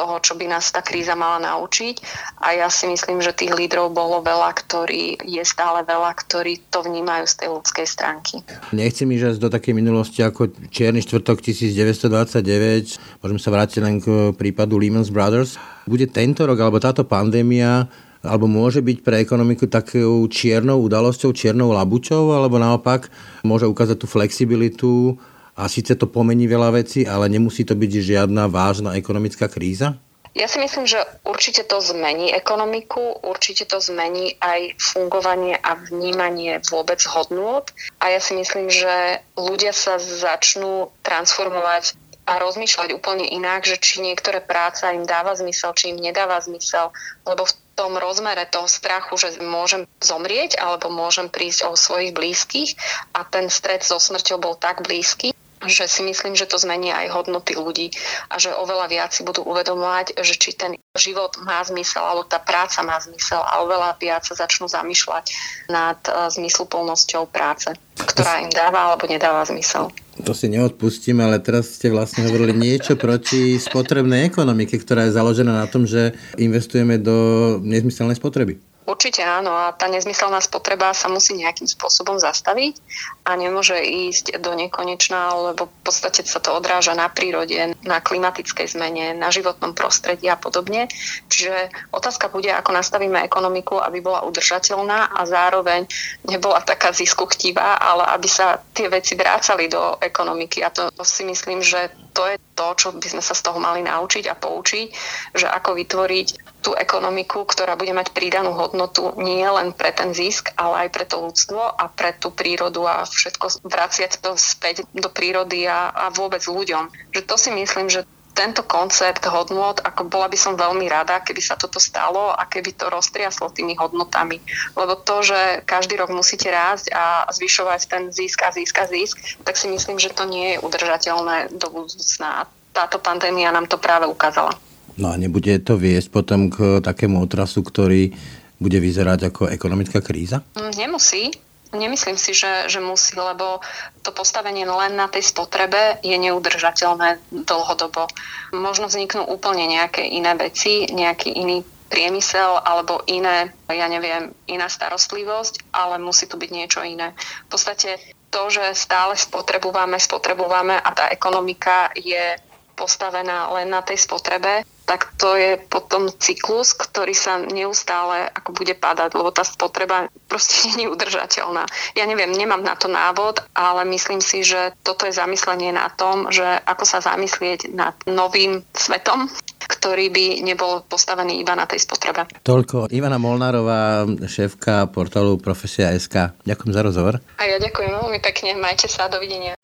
toho, 0.01 0.17
čo 0.17 0.33
by 0.33 0.49
nás 0.49 0.73
tá 0.73 0.81
kríza 0.81 1.13
mala 1.13 1.37
naučiť. 1.45 2.01
A 2.41 2.57
ja 2.57 2.73
si 2.73 2.89
myslím, 2.89 3.21
že 3.21 3.37
tých 3.37 3.53
lídrov 3.53 3.93
bolo 3.93 4.25
veľa, 4.25 4.49
ktorí, 4.57 5.21
je 5.21 5.45
stále 5.45 5.85
veľa, 5.85 6.17
ktorí 6.17 6.57
to 6.73 6.81
vnímajú 6.81 7.29
z 7.29 7.45
tej 7.45 7.49
ľudskej 7.53 7.85
stránky. 7.85 8.41
Nechci 8.73 9.05
mi 9.05 9.21
ísť 9.21 9.37
do 9.37 9.53
takej 9.53 9.77
minulosti 9.77 10.25
ako 10.25 10.49
Čierny 10.73 11.05
štvrtok 11.05 11.45
1929. 11.45 13.21
Môžeme 13.21 13.37
sa 13.37 13.53
vrátiť 13.53 13.79
len 13.85 14.01
k 14.01 14.33
prípadu 14.33 14.81
Lehman 14.81 15.05
Brothers. 15.05 15.61
Bude 15.85 16.09
tento 16.09 16.49
rok 16.49 16.57
alebo 16.57 16.81
táto 16.81 17.05
pandémia 17.05 17.85
alebo 18.21 18.45
môže 18.45 18.85
byť 18.85 18.97
pre 19.01 19.17
ekonomiku 19.25 19.65
takou 19.65 20.29
čiernou 20.29 20.77
udalosťou, 20.85 21.33
čiernou 21.33 21.73
labučou, 21.73 22.37
alebo 22.37 22.61
naopak 22.61 23.09
môže 23.41 23.65
ukázať 23.65 23.97
tú 23.97 24.05
flexibilitu 24.05 25.17
a 25.55 25.67
síce 25.67 25.95
to 25.95 26.07
pomení 26.07 26.47
veľa 26.47 26.83
vecí, 26.83 27.03
ale 27.03 27.27
nemusí 27.27 27.67
to 27.67 27.75
byť 27.75 27.91
žiadna 28.01 28.47
vážna 28.47 28.95
ekonomická 28.95 29.51
kríza? 29.51 29.99
Ja 30.31 30.47
si 30.47 30.63
myslím, 30.63 30.87
že 30.87 31.03
určite 31.27 31.67
to 31.67 31.83
zmení 31.83 32.31
ekonomiku, 32.31 33.19
určite 33.19 33.67
to 33.67 33.83
zmení 33.83 34.39
aj 34.39 34.79
fungovanie 34.79 35.59
a 35.59 35.75
vnímanie 35.75 36.63
vôbec 36.71 37.03
hodnôt 37.03 37.67
a 37.99 38.15
ja 38.15 38.23
si 38.23 38.39
myslím, 38.39 38.71
že 38.71 39.19
ľudia 39.35 39.75
sa 39.75 39.99
začnú 39.99 40.87
transformovať 41.03 41.99
a 42.23 42.39
rozmýšľať 42.39 42.95
úplne 42.95 43.27
inak, 43.27 43.67
že 43.67 43.75
či 43.75 43.99
niektoré 43.99 44.39
práca 44.39 44.95
im 44.95 45.03
dáva 45.03 45.35
zmysel, 45.35 45.75
či 45.75 45.91
im 45.91 45.99
nedáva 45.99 46.39
zmysel, 46.39 46.95
lebo 47.27 47.43
v 47.43 47.53
tom 47.75 47.99
rozmere 47.99 48.47
toho 48.47 48.71
strachu, 48.71 49.19
že 49.19 49.35
môžem 49.43 49.83
zomrieť 49.99 50.63
alebo 50.63 50.87
môžem 50.87 51.27
prísť 51.27 51.67
o 51.67 51.75
svojich 51.75 52.15
blízkych 52.15 52.79
a 53.11 53.27
ten 53.27 53.51
stred 53.51 53.83
so 53.83 53.99
smrťou 53.99 54.39
bol 54.39 54.55
tak 54.55 54.79
blízky, 54.79 55.35
že 55.65 55.85
si 55.85 56.01
myslím, 56.01 56.33
že 56.33 56.49
to 56.49 56.57
zmení 56.57 56.89
aj 56.89 57.13
hodnoty 57.13 57.53
ľudí 57.53 57.93
a 58.29 58.41
že 58.41 58.53
oveľa 58.53 58.87
viac 58.89 59.11
si 59.13 59.21
budú 59.21 59.45
uvedomovať, 59.45 60.17
že 60.21 60.35
či 60.37 60.57
ten 60.57 60.77
život 60.97 61.37
má 61.45 61.61
zmysel, 61.63 62.01
alebo 62.01 62.27
tá 62.27 62.41
práca 62.41 62.81
má 62.81 62.97
zmysel 62.99 63.39
a 63.39 63.61
oveľa 63.63 63.95
viac 64.01 64.25
sa 64.25 64.35
začnú 64.35 64.67
zamýšľať 64.67 65.25
nad 65.69 65.99
uh, 66.09 66.27
zmysluplnosťou 66.33 67.29
práce, 67.29 67.71
ktorá 67.95 68.41
im 68.43 68.51
dáva 68.51 68.91
alebo 68.91 69.05
nedáva 69.07 69.45
zmysel. 69.45 69.93
To 70.21 70.35
si 70.35 70.51
neodpustím, 70.51 71.23
ale 71.23 71.41
teraz 71.41 71.79
ste 71.79 71.89
vlastne 71.89 72.27
hovorili 72.27 72.53
niečo 72.53 72.99
proti 72.99 73.57
spotrebnej 73.57 74.27
ekonomike, 74.27 74.75
ktorá 74.77 75.07
je 75.07 75.15
založená 75.15 75.63
na 75.63 75.67
tom, 75.71 75.87
že 75.87 76.13
investujeme 76.35 76.99
do 76.99 77.57
nezmyselnej 77.63 78.19
spotreby. 78.19 78.70
Určite 78.81 79.21
áno 79.21 79.53
a 79.53 79.69
tá 79.77 79.85
nezmyselná 79.85 80.41
spotreba 80.41 80.89
sa 80.97 81.05
musí 81.05 81.37
nejakým 81.37 81.69
spôsobom 81.69 82.17
zastaviť 82.17 82.81
a 83.29 83.37
nemôže 83.37 83.77
ísť 83.77 84.41
do 84.41 84.57
nekonečná, 84.57 85.53
lebo 85.53 85.69
v 85.69 85.79
podstate 85.85 86.25
sa 86.25 86.41
to 86.41 86.57
odráža 86.57 86.97
na 86.97 87.05
prírode, 87.05 87.77
na 87.85 88.01
klimatickej 88.01 88.73
zmene, 88.73 89.13
na 89.13 89.29
životnom 89.29 89.77
prostredí 89.77 90.25
a 90.25 90.35
podobne. 90.35 90.89
Čiže 91.29 91.69
otázka 91.93 92.33
bude, 92.33 92.49
ako 92.49 92.73
nastavíme 92.73 93.21
ekonomiku, 93.21 93.77
aby 93.77 94.01
bola 94.01 94.25
udržateľná 94.25 95.13
a 95.13 95.21
zároveň 95.29 95.85
nebola 96.25 96.65
taká 96.65 96.89
ziskuchtivá, 96.89 97.77
ale 97.77 98.09
aby 98.17 98.25
sa 98.25 98.65
tie 98.73 98.89
veci 98.89 99.13
vrácali 99.13 99.69
do 99.69 100.01
ekonomiky. 100.01 100.65
A 100.65 100.73
to 100.73 100.89
si 101.05 101.21
myslím, 101.21 101.61
že 101.61 101.93
to 102.17 102.25
je 102.27 102.35
to, 102.61 102.77
čo 102.77 102.87
by 102.93 103.07
sme 103.09 103.23
sa 103.25 103.33
z 103.33 103.41
toho 103.41 103.57
mali 103.57 103.81
naučiť 103.81 104.29
a 104.29 104.37
poučiť, 104.37 104.87
že 105.33 105.49
ako 105.49 105.73
vytvoriť 105.81 106.27
tú 106.61 106.77
ekonomiku, 106.77 107.41
ktorá 107.49 107.73
bude 107.73 107.89
mať 107.89 108.13
pridanú 108.13 108.53
hodnotu 108.53 109.17
nie 109.17 109.41
len 109.41 109.73
pre 109.73 109.89
ten 109.89 110.13
zisk, 110.13 110.53
ale 110.53 110.85
aj 110.85 110.89
pre 110.93 111.05
to 111.09 111.17
ľudstvo 111.25 111.57
a 111.57 111.89
pre 111.89 112.13
tú 112.13 112.29
prírodu 112.29 112.85
a 112.85 113.01
všetko 113.01 113.65
vraciať 113.65 114.21
to 114.21 114.37
späť 114.37 114.85
do 114.93 115.09
prírody 115.09 115.65
a, 115.65 115.89
a 115.89 116.05
vôbec 116.13 116.45
ľuďom. 116.45 116.93
Že 117.17 117.21
to 117.25 117.35
si 117.41 117.49
myslím, 117.49 117.89
že 117.89 118.05
tento 118.31 118.63
koncept 118.63 119.27
hodnot, 119.27 119.83
ako 119.83 120.07
bola 120.07 120.31
by 120.31 120.37
som 120.39 120.55
veľmi 120.55 120.87
rada, 120.87 121.19
keby 121.19 121.43
sa 121.43 121.59
toto 121.59 121.77
stalo 121.77 122.31
a 122.31 122.47
keby 122.47 122.73
to 122.73 122.87
roztriaslo 122.87 123.51
tými 123.51 123.75
hodnotami. 123.75 124.39
Lebo 124.73 124.95
to, 124.99 125.21
že 125.21 125.67
každý 125.67 125.99
rok 125.99 126.09
musíte 126.15 126.47
rásť 126.47 126.95
a 126.95 127.27
zvyšovať 127.29 127.81
ten 127.91 128.03
zisk 128.09 128.39
a 128.41 128.49
zisk 128.55 128.75
a 128.79 128.85
zisk, 128.87 129.15
tak 129.43 129.59
si 129.59 129.67
myslím, 129.67 129.99
že 129.99 130.15
to 130.15 130.23
nie 130.23 130.55
je 130.55 130.61
udržateľné 130.63 131.51
do 131.55 131.67
budúcna. 131.69 132.47
Táto 132.71 133.03
pandémia 133.03 133.51
nám 133.51 133.67
to 133.67 133.75
práve 133.75 134.07
ukázala. 134.07 134.55
No 134.95 135.11
a 135.11 135.19
nebude 135.19 135.59
to 135.63 135.75
viesť 135.75 136.11
potom 136.11 136.47
k 136.47 136.79
takému 136.79 137.19
otrasu, 137.19 137.63
ktorý 137.63 138.15
bude 138.61 138.77
vyzerať 138.77 139.33
ako 139.33 139.49
ekonomická 139.49 139.99
kríza? 139.99 140.45
Mm, 140.55 140.73
nemusí. 140.77 141.33
Nemyslím 141.71 142.19
si, 142.19 142.35
že, 142.35 142.67
že 142.67 142.83
musí, 142.83 143.15
lebo 143.15 143.63
to 144.03 144.11
postavenie 144.11 144.67
len 144.67 144.99
na 144.99 145.07
tej 145.07 145.23
spotrebe 145.23 146.03
je 146.03 146.15
neudržateľné 146.19 147.23
dlhodobo. 147.31 148.11
Možno 148.51 148.91
vzniknú 148.91 149.23
úplne 149.23 149.71
nejaké 149.71 150.03
iné 150.03 150.35
veci, 150.35 150.83
nejaký 150.91 151.31
iný 151.31 151.63
priemysel 151.91 152.59
alebo 152.63 153.03
iné, 153.07 153.51
ja 153.67 153.87
neviem, 153.91 154.31
iná 154.47 154.71
starostlivosť, 154.71 155.75
ale 155.75 155.99
musí 155.99 156.27
tu 156.27 156.39
byť 156.39 156.49
niečo 156.51 156.79
iné. 156.83 157.11
V 157.47 157.55
podstate 157.55 157.99
to, 158.31 158.47
že 158.47 158.75
stále 158.75 159.19
spotrebujeme, 159.19 159.99
spotrebujeme 159.99 160.79
a 160.79 160.89
tá 160.95 161.11
ekonomika 161.11 161.91
je 161.99 162.39
postavená 162.73 163.51
len 163.55 163.69
na 163.69 163.83
tej 163.83 163.99
spotrebe, 163.99 164.63
tak 164.91 165.15
to 165.15 165.39
je 165.39 165.55
potom 165.55 166.11
cyklus, 166.11 166.75
ktorý 166.75 167.15
sa 167.15 167.39
neustále 167.39 168.27
ako 168.27 168.51
bude 168.51 168.75
padať, 168.75 169.15
lebo 169.15 169.31
tá 169.31 169.47
spotreba 169.47 170.11
proste 170.27 170.67
nie 170.75 170.87
je 170.87 170.91
udržateľná. 170.91 171.63
Ja 171.95 172.03
neviem, 172.03 172.35
nemám 172.35 172.59
na 172.59 172.75
to 172.75 172.91
návod, 172.91 173.39
ale 173.55 173.87
myslím 173.95 174.19
si, 174.19 174.43
že 174.43 174.75
toto 174.83 175.07
je 175.07 175.15
zamyslenie 175.15 175.71
na 175.71 175.87
tom, 175.95 176.27
že 176.27 176.43
ako 176.43 176.83
sa 176.83 176.99
zamyslieť 176.99 177.71
nad 177.71 177.95
novým 178.03 178.67
svetom, 178.75 179.31
ktorý 179.63 180.11
by 180.11 180.25
nebol 180.43 180.83
postavený 180.83 181.39
iba 181.39 181.55
na 181.55 181.63
tej 181.63 181.87
spotrebe. 181.87 182.27
Toľko 182.43 182.91
Ivana 182.91 183.15
Molnárová, 183.15 184.03
šéfka 184.27 184.91
portálu 184.91 185.39
Profesia.sk. 185.39 186.35
Ďakujem 186.43 186.71
za 186.75 186.81
rozhovor. 186.83 187.15
A 187.39 187.47
ja 187.47 187.57
ďakujem 187.63 187.95
veľmi 187.95 188.19
pekne. 188.19 188.59
Majte 188.59 188.91
sa. 188.91 189.07
Dovidenia. 189.11 189.55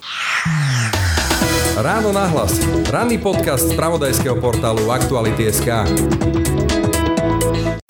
Ráno 1.78 2.10
nahlas. 2.10 2.58
Ranný 2.90 3.22
podcast 3.22 3.70
z 3.70 3.78
pravodajského 3.78 4.42
portálu 4.42 4.90
Aktuality.sk. 4.90 5.86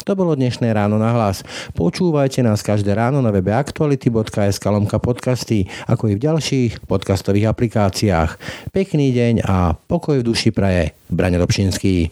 To 0.04 0.12
bolo 0.12 0.36
dnešné 0.36 0.76
ráno 0.76 1.00
na 1.00 1.16
hlas. 1.16 1.40
Počúvajte 1.72 2.44
nás 2.44 2.60
každé 2.60 2.92
ráno 2.92 3.24
na 3.24 3.32
webe 3.32 3.56
aktuality.sk 3.56 4.60
lomka 4.68 5.00
podcasty, 5.00 5.72
ako 5.88 6.12
i 6.12 6.20
v 6.20 6.24
ďalších 6.28 6.84
podcastových 6.84 7.48
aplikáciách. 7.48 8.36
Pekný 8.76 9.16
deň 9.16 9.48
a 9.48 9.80
pokoj 9.80 10.20
v 10.20 10.28
duši 10.36 10.52
praje. 10.52 10.92
Brane 11.08 11.40
Dobšinský. 11.40 12.12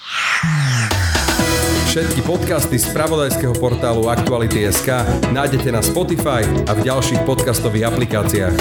Všetky 1.91 2.23
podcasty 2.23 2.79
z 2.79 2.87
pravodajského 2.95 3.51
portálu 3.51 4.07
Aktuality.sk 4.07 5.03
nájdete 5.35 5.75
na 5.75 5.83
Spotify 5.83 6.47
a 6.67 6.71
v 6.71 6.87
ďalších 6.87 7.27
podcastových 7.27 7.91
aplikáciách. 7.91 8.55